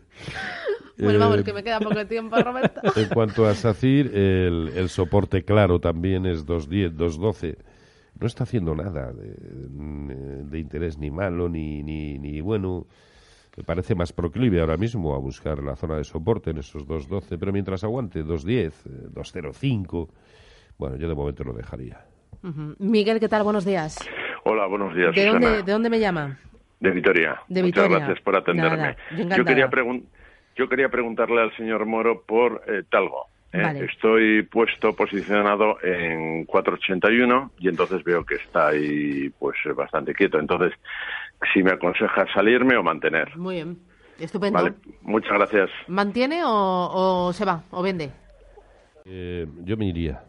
Bueno, 0.97 1.19
vamos, 1.19 1.39
Eh, 1.41 1.45
que 1.45 1.53
me 1.53 1.65
queda 1.65 1.81
poco 1.81 2.07
tiempo, 2.07 2.37
Roberto. 2.41 2.81
En 2.97 3.09
cuanto 3.09 3.47
a 3.47 3.55
SACIR, 3.55 4.17
el, 4.17 4.73
el 4.77 4.89
soporte 4.89 5.45
claro 5.45 5.81
también 5.81 6.25
es 6.25 6.47
2.10, 6.47 6.97
2.12. 6.97 7.57
No 8.21 8.27
está 8.29 8.45
haciendo 8.45 8.77
nada 8.77 9.13
de, 9.13 9.35
de 10.45 10.59
interés 10.59 10.97
ni 10.99 11.11
malo 11.11 11.49
ni, 11.49 11.83
ni, 11.83 12.19
ni 12.19 12.41
bueno. 12.41 12.87
Me 13.57 13.65
parece 13.65 13.95
más 13.97 14.13
proclive 14.13 14.61
ahora 14.61 14.77
mismo 14.77 15.15
a 15.15 15.19
buscar 15.19 15.63
la 15.65 15.75
zona 15.77 15.97
de 15.97 16.05
soporte 16.05 16.51
en 16.51 16.59
esos 16.59 16.87
2.12, 16.87 17.37
pero 17.41 17.53
mientras 17.53 17.83
aguante 17.85 18.25
2.10, 18.25 18.49
eh, 18.67 18.73
2.05, 19.13 20.09
bueno, 20.79 20.97
yo 20.97 21.09
de 21.09 21.15
momento 21.15 21.43
lo 21.45 21.53
dejaría. 21.55 22.05
Ujú. 22.43 22.75
Miguel, 22.79 23.19
¿qué 23.21 23.29
tal? 23.29 23.43
Buenos 23.43 23.65
días. 23.65 23.97
Hola, 24.45 24.67
buenos 24.67 24.95
días, 24.95 25.15
¿De 25.15 25.25
Susana. 25.27 25.47
dónde, 25.49 25.63
¿De 25.65 25.73
dónde 25.73 25.91
me 25.91 25.99
llama? 26.01 26.39
De 26.81 26.91
Vitoria. 26.91 27.41
De 27.49 27.63
Muchas 27.63 27.85
Vitoria. 27.85 27.99
gracias 27.99 28.25
por 28.25 28.37
atenderme. 28.37 28.97
Nada, 29.11 29.37
yo 29.37 29.45
quería, 29.45 29.71
yo 30.57 30.69
quería 30.69 30.89
preguntarle 30.89 31.41
al 31.41 31.57
señor 31.57 31.87
Moro 31.87 32.23
por 32.23 32.63
eh, 32.67 32.83
Talgo. 32.91 33.27
¿eh? 33.53 33.63
Vale. 33.63 33.85
Estoy 33.85 34.43
puesto, 34.43 34.95
posicionado 34.95 35.77
en 35.83 36.45
481 36.45 37.53
y 37.59 37.69
entonces 37.69 38.03
veo 38.05 38.25
que 38.25 38.37
está 38.37 38.69
ahí 38.69 39.31
pues 39.39 39.57
bastante 39.75 40.15
quieto. 40.15 40.39
Entonces, 40.39 40.73
si 41.53 41.63
me 41.63 41.73
aconseja 41.73 42.27
salirme 42.35 42.77
o 42.77 42.83
mantener. 42.83 43.37
Muy 43.37 43.57
bien. 43.57 43.79
Estupendo. 44.19 44.59
Vale, 44.59 44.75
muchas 45.03 45.33
gracias. 45.33 45.71
¿Mantiene 45.89 46.45
o, 46.45 47.27
o 47.29 47.33
se 47.33 47.45
va 47.45 47.63
o 47.71 47.83
vende? 47.83 48.11
Eh, 49.05 49.47
yo 49.65 49.77
me 49.77 49.87
iría. 49.87 50.23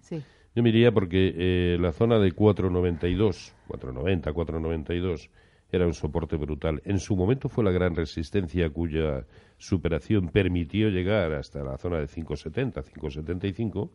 Sí. 0.00 0.22
Yo 0.54 0.62
me 0.62 0.68
iría 0.68 0.92
porque 0.92 1.32
eh, 1.36 1.78
la 1.80 1.92
zona 1.92 2.18
de 2.18 2.32
492, 2.32 3.54
490, 3.68 4.32
492 4.32 5.30
era 5.72 5.86
un 5.86 5.94
soporte 5.94 6.36
brutal. 6.36 6.82
En 6.84 6.98
su 6.98 7.16
momento 7.16 7.48
fue 7.48 7.64
la 7.64 7.70
gran 7.70 7.94
resistencia 7.94 8.68
cuya 8.70 9.26
superación 9.58 10.28
permitió 10.28 10.88
llegar 10.88 11.32
hasta 11.32 11.62
la 11.62 11.78
zona 11.78 11.98
de 11.98 12.06
570, 12.06 12.82
575. 12.82 13.90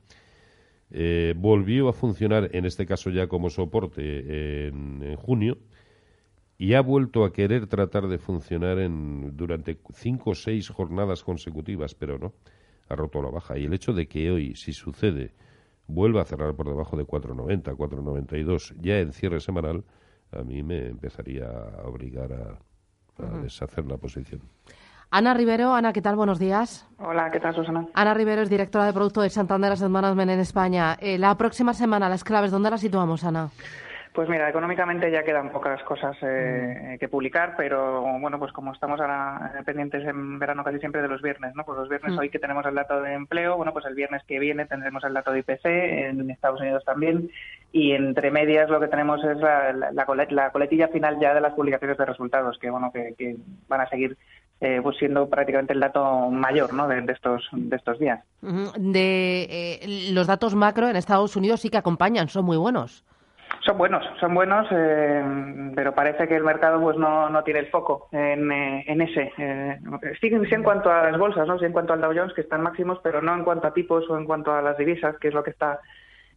Eh, 0.91 1.33
volvió 1.35 1.89
a 1.89 1.93
funcionar, 1.93 2.49
en 2.53 2.65
este 2.65 2.85
caso 2.85 3.09
ya 3.09 3.27
como 3.27 3.49
soporte, 3.49 4.67
en, 4.67 5.01
en 5.03 5.15
junio 5.15 5.57
y 6.57 6.73
ha 6.73 6.81
vuelto 6.81 7.25
a 7.25 7.33
querer 7.33 7.67
tratar 7.67 8.07
de 8.07 8.17
funcionar 8.17 8.79
en, 8.79 9.35
durante 9.35 9.77
cinco 9.93 10.31
o 10.31 10.35
seis 10.35 10.69
jornadas 10.69 11.23
consecutivas, 11.23 11.95
pero 11.95 12.17
no, 12.17 12.33
ha 12.87 12.95
roto 12.95 13.21
la 13.21 13.29
baja. 13.29 13.57
Y 13.57 13.65
el 13.65 13.73
hecho 13.73 13.93
de 13.93 14.07
que 14.07 14.31
hoy, 14.31 14.55
si 14.55 14.71
sucede, 14.71 15.33
vuelva 15.87 16.21
a 16.21 16.25
cerrar 16.25 16.55
por 16.55 16.67
debajo 16.67 16.95
de 16.95 17.05
4,90, 17.05 17.75
4,92 17.75 18.75
ya 18.81 18.99
en 18.99 19.11
cierre 19.11 19.41
semanal, 19.41 19.83
a 20.31 20.43
mí 20.43 20.63
me 20.63 20.87
empezaría 20.87 21.45
a 21.45 21.87
obligar 21.87 22.29
a, 22.33 23.37
deshacer 23.41 23.85
la 23.85 23.97
posición. 23.97 24.41
Ana 25.11 25.33
Rivero, 25.33 25.73
Ana, 25.73 25.93
¿qué 25.93 26.01
tal? 26.01 26.15
Buenos 26.17 26.39
días. 26.39 26.87
Hola, 26.97 27.31
¿qué 27.31 27.39
tal, 27.39 27.55
Susana? 27.55 27.87
Ana 27.93 28.13
Rivero 28.13 28.41
es 28.41 28.49
directora 28.49 28.85
de 28.85 28.93
producto 28.93 29.21
de 29.21 29.29
Santander 29.29 29.71
Asset 29.71 29.87
Management 29.87 30.31
en 30.31 30.39
España. 30.39 30.97
Eh, 30.99 31.17
la 31.17 31.35
próxima 31.37 31.73
semana, 31.73 32.09
las 32.09 32.23
claves, 32.23 32.51
¿dónde 32.51 32.69
las 32.71 32.81
situamos, 32.81 33.23
Ana? 33.23 33.49
Pues 34.13 34.29
mira, 34.29 34.49
económicamente 34.49 35.11
ya 35.11 35.23
quedan 35.23 35.51
pocas 35.51 35.81
cosas 35.83 36.15
Mm. 36.21 36.25
eh, 36.25 36.97
que 36.99 37.09
publicar, 37.09 37.53
pero 37.57 38.01
bueno, 38.19 38.39
pues 38.39 38.53
como 38.53 38.71
estamos 38.71 38.99
ahora 39.01 39.53
eh, 39.59 39.63
pendientes 39.65 40.05
en 40.07 40.39
verano 40.39 40.63
casi 40.63 40.79
siempre 40.79 41.01
de 41.01 41.09
los 41.09 41.21
viernes, 41.21 41.53
¿no? 41.53 41.65
Pues 41.65 41.77
los 41.79 41.89
viernes 41.89 42.13
Mm. 42.13 42.19
hoy 42.19 42.29
que 42.29 42.39
tenemos 42.39 42.65
el 42.65 42.75
dato 42.75 43.01
de 43.01 43.13
empleo, 43.13 43.57
bueno, 43.57 43.73
pues 43.73 43.85
el 43.85 43.93
viernes 43.93 44.23
que 44.25 44.39
viene 44.39 44.65
tendremos 44.65 45.03
el 45.03 45.13
dato 45.13 45.31
de 45.33 45.39
IPC, 45.39 45.65
en 46.09 46.29
Estados 46.29 46.61
Unidos 46.61 46.83
también, 46.85 47.29
y 47.77 47.91
entre 47.91 48.31
medias 48.31 48.69
lo 48.69 48.79
que 48.79 48.87
tenemos 48.87 49.21
es 49.21 49.37
la, 49.37 49.73
la, 49.73 49.91
la 49.91 50.05
colet- 50.07 50.31
la 50.31 50.49
coletilla 50.51 50.87
final 50.87 51.19
ya 51.19 51.33
de 51.33 51.41
las 51.41 51.53
publicaciones 51.55 51.97
de 51.97 52.05
resultados, 52.05 52.57
que 52.57 52.69
bueno, 52.69 52.89
que, 52.93 53.13
que 53.17 53.35
van 53.67 53.81
a 53.81 53.89
seguir 53.89 54.15
eh, 54.61 54.79
pues 54.81 54.95
siendo 54.95 55.29
prácticamente 55.29 55.73
el 55.73 55.81
dato 55.81 56.29
mayor, 56.29 56.73
¿no? 56.73 56.87
De, 56.87 57.01
de 57.01 57.11
estos 57.11 57.45
de 57.51 57.75
estos 57.75 57.99
días. 57.99 58.23
De 58.77 59.43
eh, 59.49 60.11
los 60.13 60.25
datos 60.27 60.55
macro 60.55 60.87
en 60.87 60.95
Estados 60.95 61.35
Unidos 61.35 61.59
sí 61.59 61.69
que 61.69 61.77
acompañan, 61.77 62.29
son 62.29 62.45
muy 62.45 62.55
buenos. 62.55 63.03
Son 63.65 63.77
buenos, 63.77 64.03
son 64.21 64.33
buenos, 64.33 64.67
eh, 64.71 65.23
pero 65.75 65.93
parece 65.93 66.29
que 66.29 66.35
el 66.37 66.43
mercado 66.45 66.79
pues 66.79 66.97
no, 66.97 67.29
no 67.29 67.43
tiene 67.43 67.59
el 67.59 67.67
foco 67.67 68.07
en, 68.13 68.51
eh, 68.53 68.85
en 68.87 69.01
ese. 69.01 69.33
Eh, 69.37 69.79
sí, 70.21 70.29
sí 70.29 70.55
en 70.55 70.63
cuanto 70.63 70.89
a 70.89 71.11
las 71.11 71.19
bolsas, 71.19 71.45
¿no? 71.45 71.59
sí 71.59 71.65
en 71.65 71.73
cuanto 71.73 71.91
al 71.91 71.99
Dow 71.99 72.13
Jones, 72.15 72.33
que 72.33 72.41
están 72.41 72.61
máximos, 72.61 72.99
pero 73.03 73.21
no 73.21 73.33
en 73.33 73.43
cuanto 73.43 73.67
a 73.67 73.73
tipos 73.73 74.09
o 74.09 74.17
en 74.17 74.23
cuanto 74.25 74.53
a 74.53 74.61
las 74.61 74.77
divisas, 74.77 75.17
que 75.19 75.27
es 75.27 75.33
lo 75.33 75.43
que 75.43 75.51
está 75.51 75.81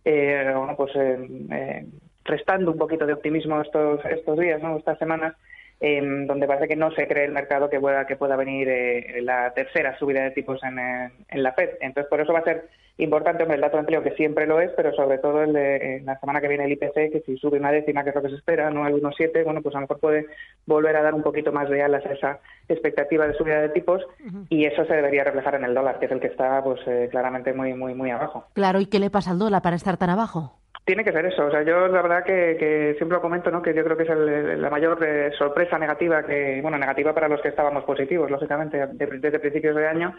eh, 0.05 0.53
bueno, 0.57 0.75
pues, 0.77 0.95
eh, 0.97 1.19
eh, 1.51 1.87
restando 2.25 2.73
un 2.73 2.79
poquito 2.79 3.07
de 3.07 3.15
optimismo 3.15 3.61
estos, 3.61 4.05
estos 4.05 4.39
días, 4.39 4.63
¿no? 4.63 4.77
estas 4.77 4.99
semanas, 4.99 5.35
eh, 5.81 6.01
donde 6.27 6.47
parece 6.47 6.69
que 6.69 6.77
no 6.77 6.91
se 6.93 7.07
cree 7.07 7.25
el 7.25 7.33
mercado 7.33 7.71
que 7.71 7.81
pueda, 7.81 8.07
que 8.07 8.17
pueda 8.17 8.37
venir 8.37 8.69
eh, 8.69 9.21
la 9.23 9.53
tercera 9.55 9.99
subida 9.99 10.23
de 10.23 10.31
tipos 10.33 10.62
en, 10.64 10.79
eh, 10.79 11.11
en 11.29 11.43
la 11.43 11.53
Fed. 11.53 11.71
Entonces, 11.81 12.09
por 12.11 12.21
eso 12.21 12.33
va 12.33 12.41
a 12.41 12.45
ser 12.45 12.69
importante 12.99 13.43
hombre, 13.45 13.57
el 13.57 13.61
dato 13.61 13.77
de 13.77 13.81
empleo, 13.81 14.03
que 14.03 14.14
siempre 14.17 14.47
lo 14.47 14.61
es, 14.61 14.73
pero 14.77 14.93
sobre 14.93 15.19
todo 15.19 15.43
el 15.43 15.53
de 15.53 15.77
eh, 15.77 16.03
la 16.05 16.19
semana 16.19 16.41
que 16.41 16.49
viene 16.49 16.64
el 16.64 16.73
IPC, 16.73 17.12
que 17.12 17.23
si 17.25 17.37
sube 17.37 17.59
una 17.59 17.71
décima, 17.71 18.03
que 18.03 18.11
es 18.11 18.17
lo 18.17 18.23
que 18.23 18.31
se 18.31 18.35
espera, 18.35 18.71
no 18.71 18.87
el 18.87 19.01
1,7, 19.01 19.45
bueno, 19.45 19.62
pues 19.62 19.75
a 19.75 19.79
lo 19.79 19.83
mejor 19.83 20.01
puede 20.01 20.27
volver 20.67 20.97
a 20.97 21.03
dar 21.03 21.14
un 21.14 21.23
poquito 21.23 21.53
más 21.53 21.71
de 21.71 21.83
alas 21.83 22.05
a 22.05 22.12
esa 22.12 22.41
expectativa 22.69 23.27
de 23.27 23.35
subida 23.35 23.61
de 23.61 23.69
tipos 23.71 24.05
y 24.49 24.64
eso 24.64 24.85
se 24.85 24.95
debería 24.95 25.25
reflejar 25.25 25.55
en 25.55 25.64
el 25.64 25.75
dólar, 25.75 25.99
que 25.99 26.07
es 26.07 26.12
el 26.12 26.21
que 26.21 26.27
está 26.27 26.62
pues 26.62 26.81
eh, 26.87 27.09
claramente 27.11 27.53
muy, 27.53 27.73
muy, 27.75 27.95
muy 27.95 28.11
abajo. 28.11 28.45
Claro, 28.53 28.81
¿y 28.81 28.87
qué 28.87 28.99
le 28.99 29.11
pasa 29.11 29.31
al 29.31 29.38
dólar 29.38 29.62
para 29.62 29.77
estar 29.77 29.97
tan 29.97 30.11
abajo? 30.11 30.59
Tiene 30.88 31.05
que 31.05 31.12
ser 31.12 31.27
eso. 31.27 31.44
O 31.44 31.51
sea, 31.51 31.62
yo 31.64 31.87
la 31.88 32.01
verdad 32.01 32.24
que, 32.24 32.57
que 32.59 32.94
siempre 32.96 33.16
lo 33.16 33.20
comento, 33.20 33.51
¿no? 33.51 33.61
Que 33.61 33.74
yo 33.74 33.85
creo 33.85 33.94
que 33.94 34.05
es 34.05 34.09
el- 34.09 34.62
la 34.62 34.70
mayor 34.70 34.96
eh, 35.05 35.31
sorpresa 35.37 35.79
negativa 35.79 36.22
que, 36.22 36.61
bueno, 36.62 36.79
negativa 36.79 37.12
para 37.12 37.29
los 37.29 37.42
que 37.42 37.48
estábamos 37.48 37.85
positivos, 37.85 38.31
lógicamente, 38.31 38.79
de- 38.87 39.18
desde 39.18 39.38
principios 39.38 39.77
de 39.77 39.87
año. 39.87 40.14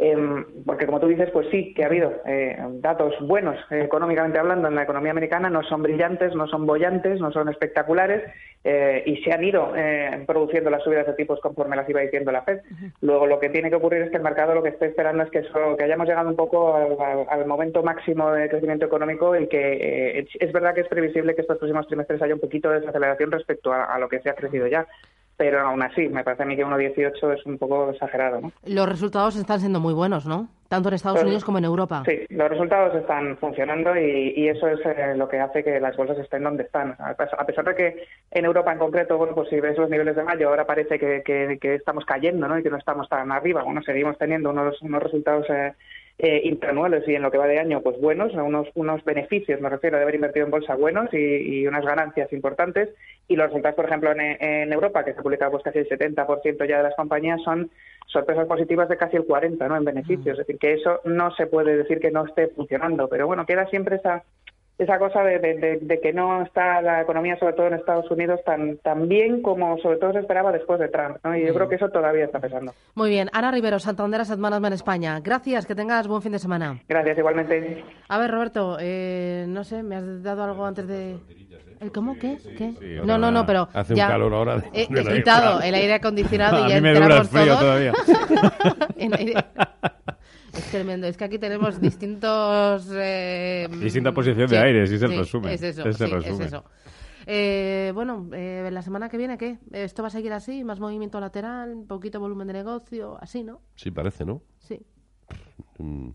Em, 0.00 0.44
porque 0.64 0.86
como 0.86 1.00
tú 1.00 1.08
dices, 1.08 1.30
pues 1.30 1.48
sí 1.50 1.74
que 1.74 1.82
ha 1.84 1.86
habido 1.86 2.12
eh, 2.26 2.56
datos 2.80 3.14
buenos 3.20 3.56
eh, 3.70 3.82
económicamente 3.84 4.38
hablando 4.38 4.68
en 4.68 4.74
la 4.74 4.82
economía 4.84 5.10
americana, 5.12 5.50
no 5.50 5.62
son 5.64 5.82
brillantes, 5.82 6.34
no 6.34 6.46
son 6.46 6.66
bollantes, 6.66 7.20
no 7.20 7.32
son 7.32 7.48
espectaculares 7.48 8.22
eh, 8.64 9.02
y 9.06 9.16
se 9.24 9.32
han 9.32 9.44
ido 9.44 9.72
eh, 9.76 10.24
produciendo 10.26 10.70
las 10.70 10.82
subidas 10.82 11.06
de 11.06 11.14
tipos 11.14 11.40
conforme 11.40 11.76
las 11.76 11.88
iba 11.88 12.00
diciendo 12.00 12.32
la 12.32 12.42
Fed. 12.42 12.60
Luego 13.00 13.26
lo 13.26 13.38
que 13.40 13.48
tiene 13.50 13.70
que 13.70 13.76
ocurrir 13.76 14.02
es 14.02 14.10
que 14.10 14.16
el 14.16 14.22
mercado 14.22 14.54
lo 14.54 14.62
que 14.62 14.70
esté 14.70 14.86
esperando 14.86 15.22
es 15.22 15.30
que, 15.30 15.38
eso- 15.40 15.76
que 15.76 15.84
hayamos 15.84 16.06
llegado 16.08 16.28
un 16.28 16.36
poco 16.36 16.74
al, 17.30 17.46
momento 17.46 17.82
máximo 17.82 18.30
de 18.32 18.48
crecimiento 18.48 18.86
económico 18.86 19.34
y 19.36 19.48
que 19.48 19.72
eh, 19.72 20.18
es, 20.20 20.28
es 20.40 20.52
verdad 20.52 20.74
que 20.74 20.82
es 20.82 20.88
previsible 20.88 21.34
que 21.34 21.40
estos 21.42 21.58
próximos 21.58 21.86
trimestres 21.86 22.20
haya 22.22 22.34
un 22.34 22.40
poquito 22.40 22.70
de 22.70 22.80
desaceleración 22.80 23.30
respecto 23.32 23.72
a, 23.72 23.84
a 23.84 23.98
lo 23.98 24.08
que 24.08 24.20
se 24.20 24.30
ha 24.30 24.34
crecido 24.34 24.66
ya. 24.66 24.86
Pero 25.38 25.60
aún 25.60 25.80
así, 25.82 26.08
me 26.08 26.24
parece 26.24 26.42
a 26.42 26.46
mí 26.46 26.56
que 26.56 26.66
1,18 26.66 27.32
es 27.32 27.46
un 27.46 27.58
poco 27.58 27.90
exagerado, 27.90 28.40
¿no? 28.40 28.52
Los 28.66 28.88
resultados 28.88 29.36
están 29.36 29.60
siendo 29.60 29.78
muy 29.78 29.94
buenos, 29.94 30.26
¿no? 30.26 30.48
Tanto 30.68 30.88
en 30.88 30.96
Estados 30.96 31.18
Pues- 31.18 31.26
Unidos 31.26 31.44
como 31.44 31.58
en 31.58 31.64
Europa. 31.64 32.02
Sí, 32.04 32.26
los 32.28 32.50
resultados 32.50 32.94
están 32.96 33.36
funcionando 33.38 33.96
y, 33.96 34.34
y 34.36 34.48
eso 34.48 34.66
es 34.66 34.80
eh, 34.84 35.14
lo 35.16 35.28
que 35.28 35.38
hace 35.38 35.62
que 35.62 35.78
las 35.80 35.96
bolsas 35.96 36.18
estén 36.18 36.42
donde 36.42 36.64
están. 36.64 36.96
A 36.98 37.14
pes- 37.14 37.32
a 37.38 37.46
pesar 37.46 37.64
de 37.66 37.74
que 37.76 38.04
en 38.32 38.44
Europa 38.44 38.72
en 38.72 38.78
concreto, 38.78 39.16
bueno, 39.16 39.32
pues 39.34 39.48
si 39.48 39.60
ves 39.60 39.78
los 39.78 39.88
niveles 39.88 40.16
de 40.16 40.24
mayo, 40.24 40.48
ahora 40.48 40.66
parece 40.66 40.98
que, 40.98 41.22
que- 41.24 41.56
que 41.60 41.76
estamos 41.76 42.04
cayendo, 42.04 42.48
¿no? 42.48 42.58
Y 42.58 42.62
que 42.64 42.70
no 42.70 42.76
estamos 42.76 43.08
tan 43.08 43.30
arriba. 43.30 43.62
Bueno, 43.62 43.80
seguimos 43.82 44.18
teniendo 44.18 44.50
unos, 44.50 44.82
unos 44.82 45.02
resultados 45.02 45.46
eh, 45.50 45.72
eh, 46.18 46.40
intranuales 46.44 47.06
y 47.06 47.14
en 47.14 47.22
lo 47.22 47.30
que 47.30 47.38
va 47.38 47.46
de 47.46 47.60
año, 47.60 47.80
pues 47.80 48.00
buenos, 48.00 48.34
unos, 48.34 48.66
unos 48.74 49.04
beneficios, 49.04 49.60
me 49.60 49.68
refiero, 49.68 49.96
de 49.96 50.02
haber 50.02 50.16
invertido 50.16 50.44
en 50.46 50.50
bolsa 50.50 50.74
buenos 50.74 51.12
y, 51.12 51.16
y 51.16 51.66
unas 51.66 51.84
ganancias 51.84 52.32
importantes. 52.32 52.88
Y 53.28 53.36
los 53.36 53.46
resultados, 53.46 53.76
por 53.76 53.84
ejemplo, 53.84 54.10
en, 54.10 54.20
en 54.20 54.72
Europa, 54.72 55.04
que 55.04 55.14
se 55.14 55.22
publica 55.22 55.48
pues 55.48 55.62
casi 55.62 55.78
el 55.78 55.88
70% 55.88 56.68
ya 56.68 56.78
de 56.78 56.82
las 56.82 56.96
compañías, 56.96 57.40
son 57.42 57.70
sorpresas 58.06 58.46
positivas 58.46 58.88
de 58.88 58.96
casi 58.96 59.16
el 59.16 59.26
40% 59.26 59.68
¿no? 59.68 59.76
en 59.76 59.84
beneficios. 59.84 60.38
Es 60.38 60.46
decir, 60.46 60.58
que 60.58 60.72
eso 60.72 61.00
no 61.04 61.30
se 61.36 61.46
puede 61.46 61.76
decir 61.76 62.00
que 62.00 62.10
no 62.10 62.24
esté 62.24 62.48
funcionando. 62.48 63.08
Pero 63.08 63.26
bueno, 63.26 63.46
queda 63.46 63.66
siempre 63.66 63.96
esa 63.96 64.24
esa 64.78 64.98
cosa 64.98 65.22
de, 65.24 65.38
de- 65.40 65.54
de- 65.58 65.78
de 65.82 66.00
que 66.00 66.12
no 66.12 66.42
está 66.42 66.80
la 66.80 67.02
economía, 67.02 67.36
sobre 67.38 67.52
todo 67.54 67.66
en 67.66 67.74
Estados 67.74 68.08
Unidos, 68.10 68.40
tan, 68.46 68.78
tan 68.78 69.08
bien 69.08 69.42
como 69.42 69.76
sobre 69.78 69.98
todo 69.98 70.12
se 70.12 70.20
esperaba 70.20 70.52
después 70.52 70.78
de 70.78 70.88
Trump. 70.88 71.16
¿no? 71.24 71.36
Y 71.36 71.44
yo 71.46 71.52
creo 71.52 71.68
que 71.68 71.74
eso 71.74 71.88
todavía 71.88 72.24
está 72.26 72.38
pesando. 72.38 72.72
Muy 72.94 73.10
bien, 73.10 73.28
Ana 73.32 73.50
Rivero, 73.50 73.78
Santander 73.80 74.20
Asset 74.20 74.38
Management 74.38 74.74
España. 74.74 75.18
Gracias, 75.20 75.66
que 75.66 75.74
tengas 75.74 76.06
buen 76.06 76.22
fin 76.22 76.32
de 76.32 76.38
semana. 76.38 76.78
Gracias, 76.88 77.18
igualmente. 77.18 77.84
A 78.08 78.18
ver, 78.18 78.30
Roberto, 78.30 78.76
eh, 78.80 79.46
no 79.48 79.64
sé, 79.64 79.82
me 79.82 79.96
has 79.96 80.22
dado 80.22 80.44
algo 80.44 80.64
antes 80.64 80.86
de... 80.86 81.16
¿El 81.80 81.92
cómo? 81.92 82.14
¿Qué? 82.18 82.38
¿Qué? 82.56 82.72
Sí, 82.80 82.96
no, 83.04 83.18
no, 83.18 83.30
no, 83.30 83.46
pero 83.46 83.68
hace 83.72 83.92
un 83.92 83.98
ya 83.98 84.08
calor 84.08 84.34
ahora 84.34 84.56
de- 84.58 84.68
He, 84.72 84.82
he 84.82 85.04
quitado 85.16 85.60
el 85.60 85.72
aire 85.74 85.94
acondicionado 85.94 86.56
A 86.64 86.66
y 86.66 86.70
ya 86.70 86.74
mí 86.76 86.80
me 86.80 86.94
dura 86.94 87.18
el 87.18 87.24
frío 87.24 87.44
todos 87.46 87.60
todavía. 87.60 87.92
Es 90.52 90.70
tremendo, 90.70 91.06
es 91.06 91.16
que 91.16 91.24
aquí 91.24 91.38
tenemos 91.38 91.80
distintos... 91.80 92.88
eh, 92.92 93.68
Distinta 93.80 94.12
posición 94.12 94.48
de 94.48 94.58
aire, 94.58 94.82
es 94.84 94.90
el 94.92 94.98
sí, 94.98 95.06
resumen. 95.16 95.52
Es 95.52 95.62
eso, 95.62 95.82
Ese 95.82 95.90
es 95.90 96.00
el 96.00 96.08
sí, 96.08 96.14
es 96.16 96.24
resumen. 96.24 96.46
eso. 96.48 96.64
Eh, 97.26 97.90
bueno, 97.94 98.28
eh, 98.32 98.70
la 98.72 98.80
semana 98.80 99.10
que 99.10 99.18
viene, 99.18 99.36
¿qué? 99.36 99.58
¿Esto 99.72 100.02
va 100.02 100.08
a 100.08 100.10
seguir 100.10 100.32
así? 100.32 100.64
¿Más 100.64 100.80
movimiento 100.80 101.20
lateral? 101.20 101.74
¿Un 101.74 101.86
poquito 101.86 102.18
volumen 102.20 102.46
de 102.46 102.54
negocio? 102.54 103.18
Así, 103.20 103.44
¿no? 103.44 103.60
Sí, 103.74 103.90
parece, 103.90 104.24
¿no? 104.24 104.40
Sí. 104.58 104.80
Mm, 105.76 106.08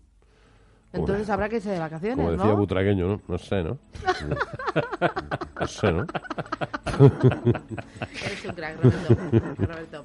Entonces 0.92 1.30
habrá 1.30 1.48
que 1.48 1.56
irse 1.56 1.70
de 1.70 1.78
vacaciones, 1.78 2.16
Como 2.16 2.32
decía 2.32 2.46
¿no? 2.46 2.56
Butragueño, 2.56 3.06
¿no? 3.06 3.20
No 3.28 3.38
sé, 3.38 3.62
¿no? 3.62 3.78
no 5.60 5.66
sé, 5.68 5.92
¿no? 5.92 6.04
Eres 8.24 8.44
un 8.46 8.54
crack, 8.54 8.82
Roberto. 8.82 9.16
Roberto. 9.66 10.04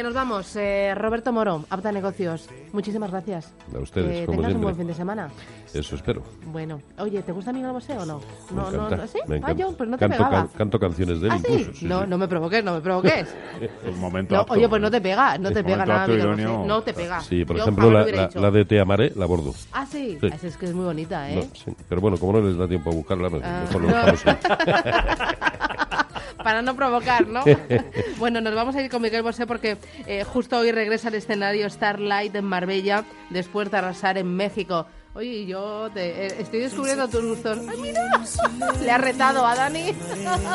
Que 0.00 0.04
nos 0.04 0.14
vamos. 0.14 0.56
Eh, 0.56 0.94
Roberto 0.94 1.30
Moro, 1.30 1.62
Apta 1.68 1.92
Negocios. 1.92 2.48
Muchísimas 2.72 3.10
gracias. 3.10 3.52
A 3.76 3.80
ustedes, 3.80 4.20
Que 4.20 4.24
como 4.24 4.38
tengas 4.38 4.54
un 4.54 4.60
siempre. 4.60 4.62
buen 4.64 4.76
fin 4.76 4.86
de 4.86 4.94
semana. 4.94 5.28
Eso 5.74 5.94
espero. 5.94 6.22
Bueno, 6.46 6.80
oye, 6.96 7.20
¿te 7.22 7.32
gusta 7.32 7.52
mi 7.52 7.60
nuevo 7.60 7.82
SEO 7.82 8.00
o 8.00 8.06
no? 8.06 8.18
Me 8.50 8.56
No, 8.56 8.70
no, 8.70 8.76
encanta, 8.86 8.96
no, 8.96 9.06
¿sí? 9.06 9.18
me 9.26 9.34
Ah, 9.34 9.38
encanta. 9.38 9.62
yo, 9.62 9.76
pues 9.76 9.90
no 9.90 9.98
te 9.98 10.00
canto, 10.08 10.16
pegaba. 10.16 10.36
can- 10.46 10.48
canto 10.56 10.78
canciones 10.80 11.20
de 11.20 11.26
él 11.28 11.32
¿Ah, 11.34 11.38
sí? 11.44 11.52
incluso. 11.52 11.72
sí, 11.74 11.84
no, 11.84 12.00
sí. 12.00 12.06
no 12.08 12.16
me 12.16 12.28
provoques, 12.28 12.64
no 12.64 12.72
me 12.76 12.80
provoques. 12.80 13.34
Un 13.86 14.00
momento 14.00 14.34
No, 14.34 14.40
apto. 14.40 14.54
oye, 14.54 14.68
pues 14.70 14.80
no 14.80 14.90
te 14.90 15.00
pega, 15.02 15.36
no 15.36 15.52
te 15.52 15.58
Un 15.60 15.64
pega 15.66 15.76
momento 15.84 15.92
nada. 15.92 16.00
apto 16.04 16.12
mi 16.12 16.18
nuevo 16.18 16.32
idóneo. 16.32 16.48
SEO. 16.56 16.66
No 16.66 16.82
te 16.82 16.94
pega. 16.94 17.20
Sí, 17.20 17.44
por 17.44 17.56
Yo 17.56 17.62
ejemplo, 17.64 17.84
jamás 17.88 17.98
la, 17.98 18.02
hubiera 18.10 18.30
la, 18.34 18.40
la 18.40 18.50
de 18.50 18.64
Te 18.64 18.80
amaré, 18.80 19.12
la 19.16 19.26
bordo. 19.26 19.52
Ah, 19.72 19.84
sí. 19.84 20.16
Sí. 20.18 20.28
Ah, 20.32 20.36
Es 20.42 20.56
que 20.56 20.64
es 20.64 20.72
muy 20.72 20.86
bonita, 20.86 21.30
¿eh? 21.30 21.36
No, 21.36 21.42
sí. 21.54 21.76
Pero 21.90 22.00
bueno, 22.00 22.16
como 22.16 22.32
no 22.32 22.40
les 22.40 22.56
da 22.56 22.66
tiempo 22.66 22.88
a 22.88 22.94
buscarla, 22.94 23.28
Ah, 23.44 23.64
mejor 23.66 23.82
lo 23.82 23.88
dejamos 23.88 24.26
ahí. 24.26 24.36
para 26.36 26.62
no 26.62 26.74
provocar, 26.76 27.26
¿no? 27.26 27.42
bueno, 28.18 28.40
nos 28.40 28.54
vamos 28.54 28.76
a 28.76 28.82
ir 28.82 28.90
con 28.90 29.02
Miguel 29.02 29.22
Bosé 29.22 29.46
porque 29.46 29.76
eh, 30.06 30.24
justo 30.24 30.58
hoy 30.58 30.72
regresa 30.72 31.08
al 31.08 31.14
escenario 31.14 31.68
Starlight 31.68 32.34
en 32.34 32.44
Marbella 32.44 33.04
después 33.30 33.70
de 33.70 33.78
arrasar 33.78 34.18
en 34.18 34.34
México. 34.34 34.86
Oye, 35.14 35.44
yo 35.44 35.90
te, 35.92 36.26
eh, 36.26 36.34
estoy 36.38 36.60
descubriendo 36.60 37.08
tus 37.08 37.24
gustos. 37.24 37.58
¡Ay, 37.68 37.78
mira! 37.80 38.02
Le 38.82 38.90
ha 38.90 38.98
retado 38.98 39.44
a 39.44 39.56
Dani. 39.56 39.92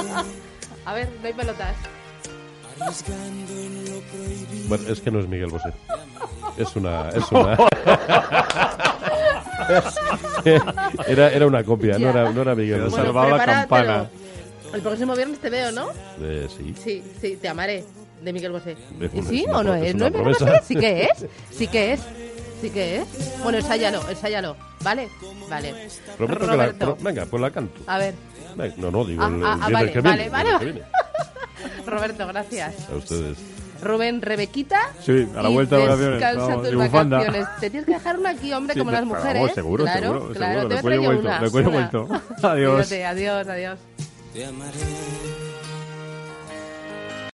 a 0.85 0.93
ver, 0.93 1.09
no 1.21 1.27
hay 1.27 1.33
pelotas. 1.33 1.75
Bueno, 4.67 4.89
es 4.89 5.01
que 5.01 5.11
no 5.11 5.19
es 5.19 5.27
Miguel 5.27 5.49
Bosé. 5.49 5.73
Es 6.57 6.75
una... 6.75 7.09
Es 7.09 7.31
una... 7.31 7.57
era, 11.07 11.29
era 11.31 11.47
una 11.47 11.63
copia, 11.63 11.97
no 11.97 12.09
era, 12.09 12.31
no 12.31 12.41
era 12.41 12.55
Miguel 12.55 12.81
Bueno, 12.81 12.91
Bosé. 12.91 13.03
salvaba 13.03 13.37
la 13.37 13.45
campana. 13.45 14.09
El 14.75 14.81
próximo 14.81 15.15
viernes 15.15 15.39
te 15.39 15.49
veo, 15.49 15.71
¿no? 15.71 15.87
Eh, 16.21 16.47
sí. 16.55 16.75
Sí, 16.83 17.03
sí, 17.21 17.37
te 17.41 17.47
amaré, 17.47 17.83
de 18.21 18.33
Miguel 18.33 18.51
Bosé. 18.51 18.73
Es 18.99 19.13
¿Y 19.13 19.19
una- 19.19 19.29
sí 19.29 19.45
una 19.47 19.57
o 19.59 19.63
no 19.63 19.75
es? 19.75 19.83
es 19.85 19.95
¿No 19.95 20.05
una 20.05 20.07
es 20.07 20.11
Miguel 20.13 20.35
promesa. 20.37 20.45
Bosé? 20.45 20.61
Sí 20.67 20.75
que 20.75 21.03
es, 21.03 21.25
sí 21.51 21.67
que 21.67 21.93
es, 21.93 21.99
sí 22.61 22.69
que 22.69 22.97
es. 22.97 23.39
Bueno, 23.43 23.57
ensáyalo, 23.59 24.01
ensáyalo, 24.09 24.55
¿vale? 24.83 25.07
Vale. 25.49 25.73
Prometo 26.17 26.39
que 26.41 26.45
la... 26.45 26.53
Roberto, 26.53 26.95
pro- 26.95 26.97
Venga, 27.03 27.25
pues 27.25 27.41
la 27.41 27.51
canto. 27.51 27.81
a 27.87 27.97
ver, 27.97 28.13
No, 28.77 28.91
no, 28.91 29.05
digo 29.05 29.23
Ah, 29.23 29.27
el, 29.27 29.35
el 29.35 29.43
ah, 29.45 29.59
ah, 29.61 29.67
viernes 29.67 29.73
vale, 29.73 29.91
que 29.91 30.01
viene. 30.01 30.29
vale, 30.29 30.29
vale, 30.29 30.49
viernes 30.49 30.59
que 30.59 30.65
viene. 30.65 31.85
Roberto, 31.85 32.27
gracias. 32.27 32.75
A 32.91 32.95
ustedes. 32.95 33.37
Rubén, 33.81 34.21
Rebequita. 34.21 34.79
Sí, 35.01 35.27
a 35.35 35.41
la 35.43 35.49
vuelta 35.49 35.75
de 35.77 35.81
vacaciones. 35.83 36.13
Descansa 36.19 36.47
Vamos, 36.47 36.69
tus 36.69 36.77
vacaciones. 36.91 37.47
Te 37.59 37.69
tienes 37.69 37.85
que 37.85 37.93
dejar 37.93 38.17
una 38.19 38.29
aquí, 38.31 38.51
hombre, 38.53 38.73
Sí, 38.73 38.79
como 38.79 38.91
las 38.91 39.01
pero 39.01 39.15
mujeres. 39.15 39.41
vamos, 39.41 39.51
seguro, 39.53 39.83
claro, 39.83 39.99
seguro, 40.01 40.33
claro. 40.33 40.53
seguro. 40.61 40.67
Te 40.67 40.73
voy 40.75 40.77
a 40.77 40.81
traer 40.81 41.01
yo 41.01 41.05
vuelto, 41.71 42.03
una, 42.03 42.19
una. 42.19 42.23
Adiós. 42.53 42.73
Cuídate, 42.87 43.05
adiós, 43.05 43.47
adiós. 43.47 43.79
Te 44.35 44.43
amaré 44.43 45.44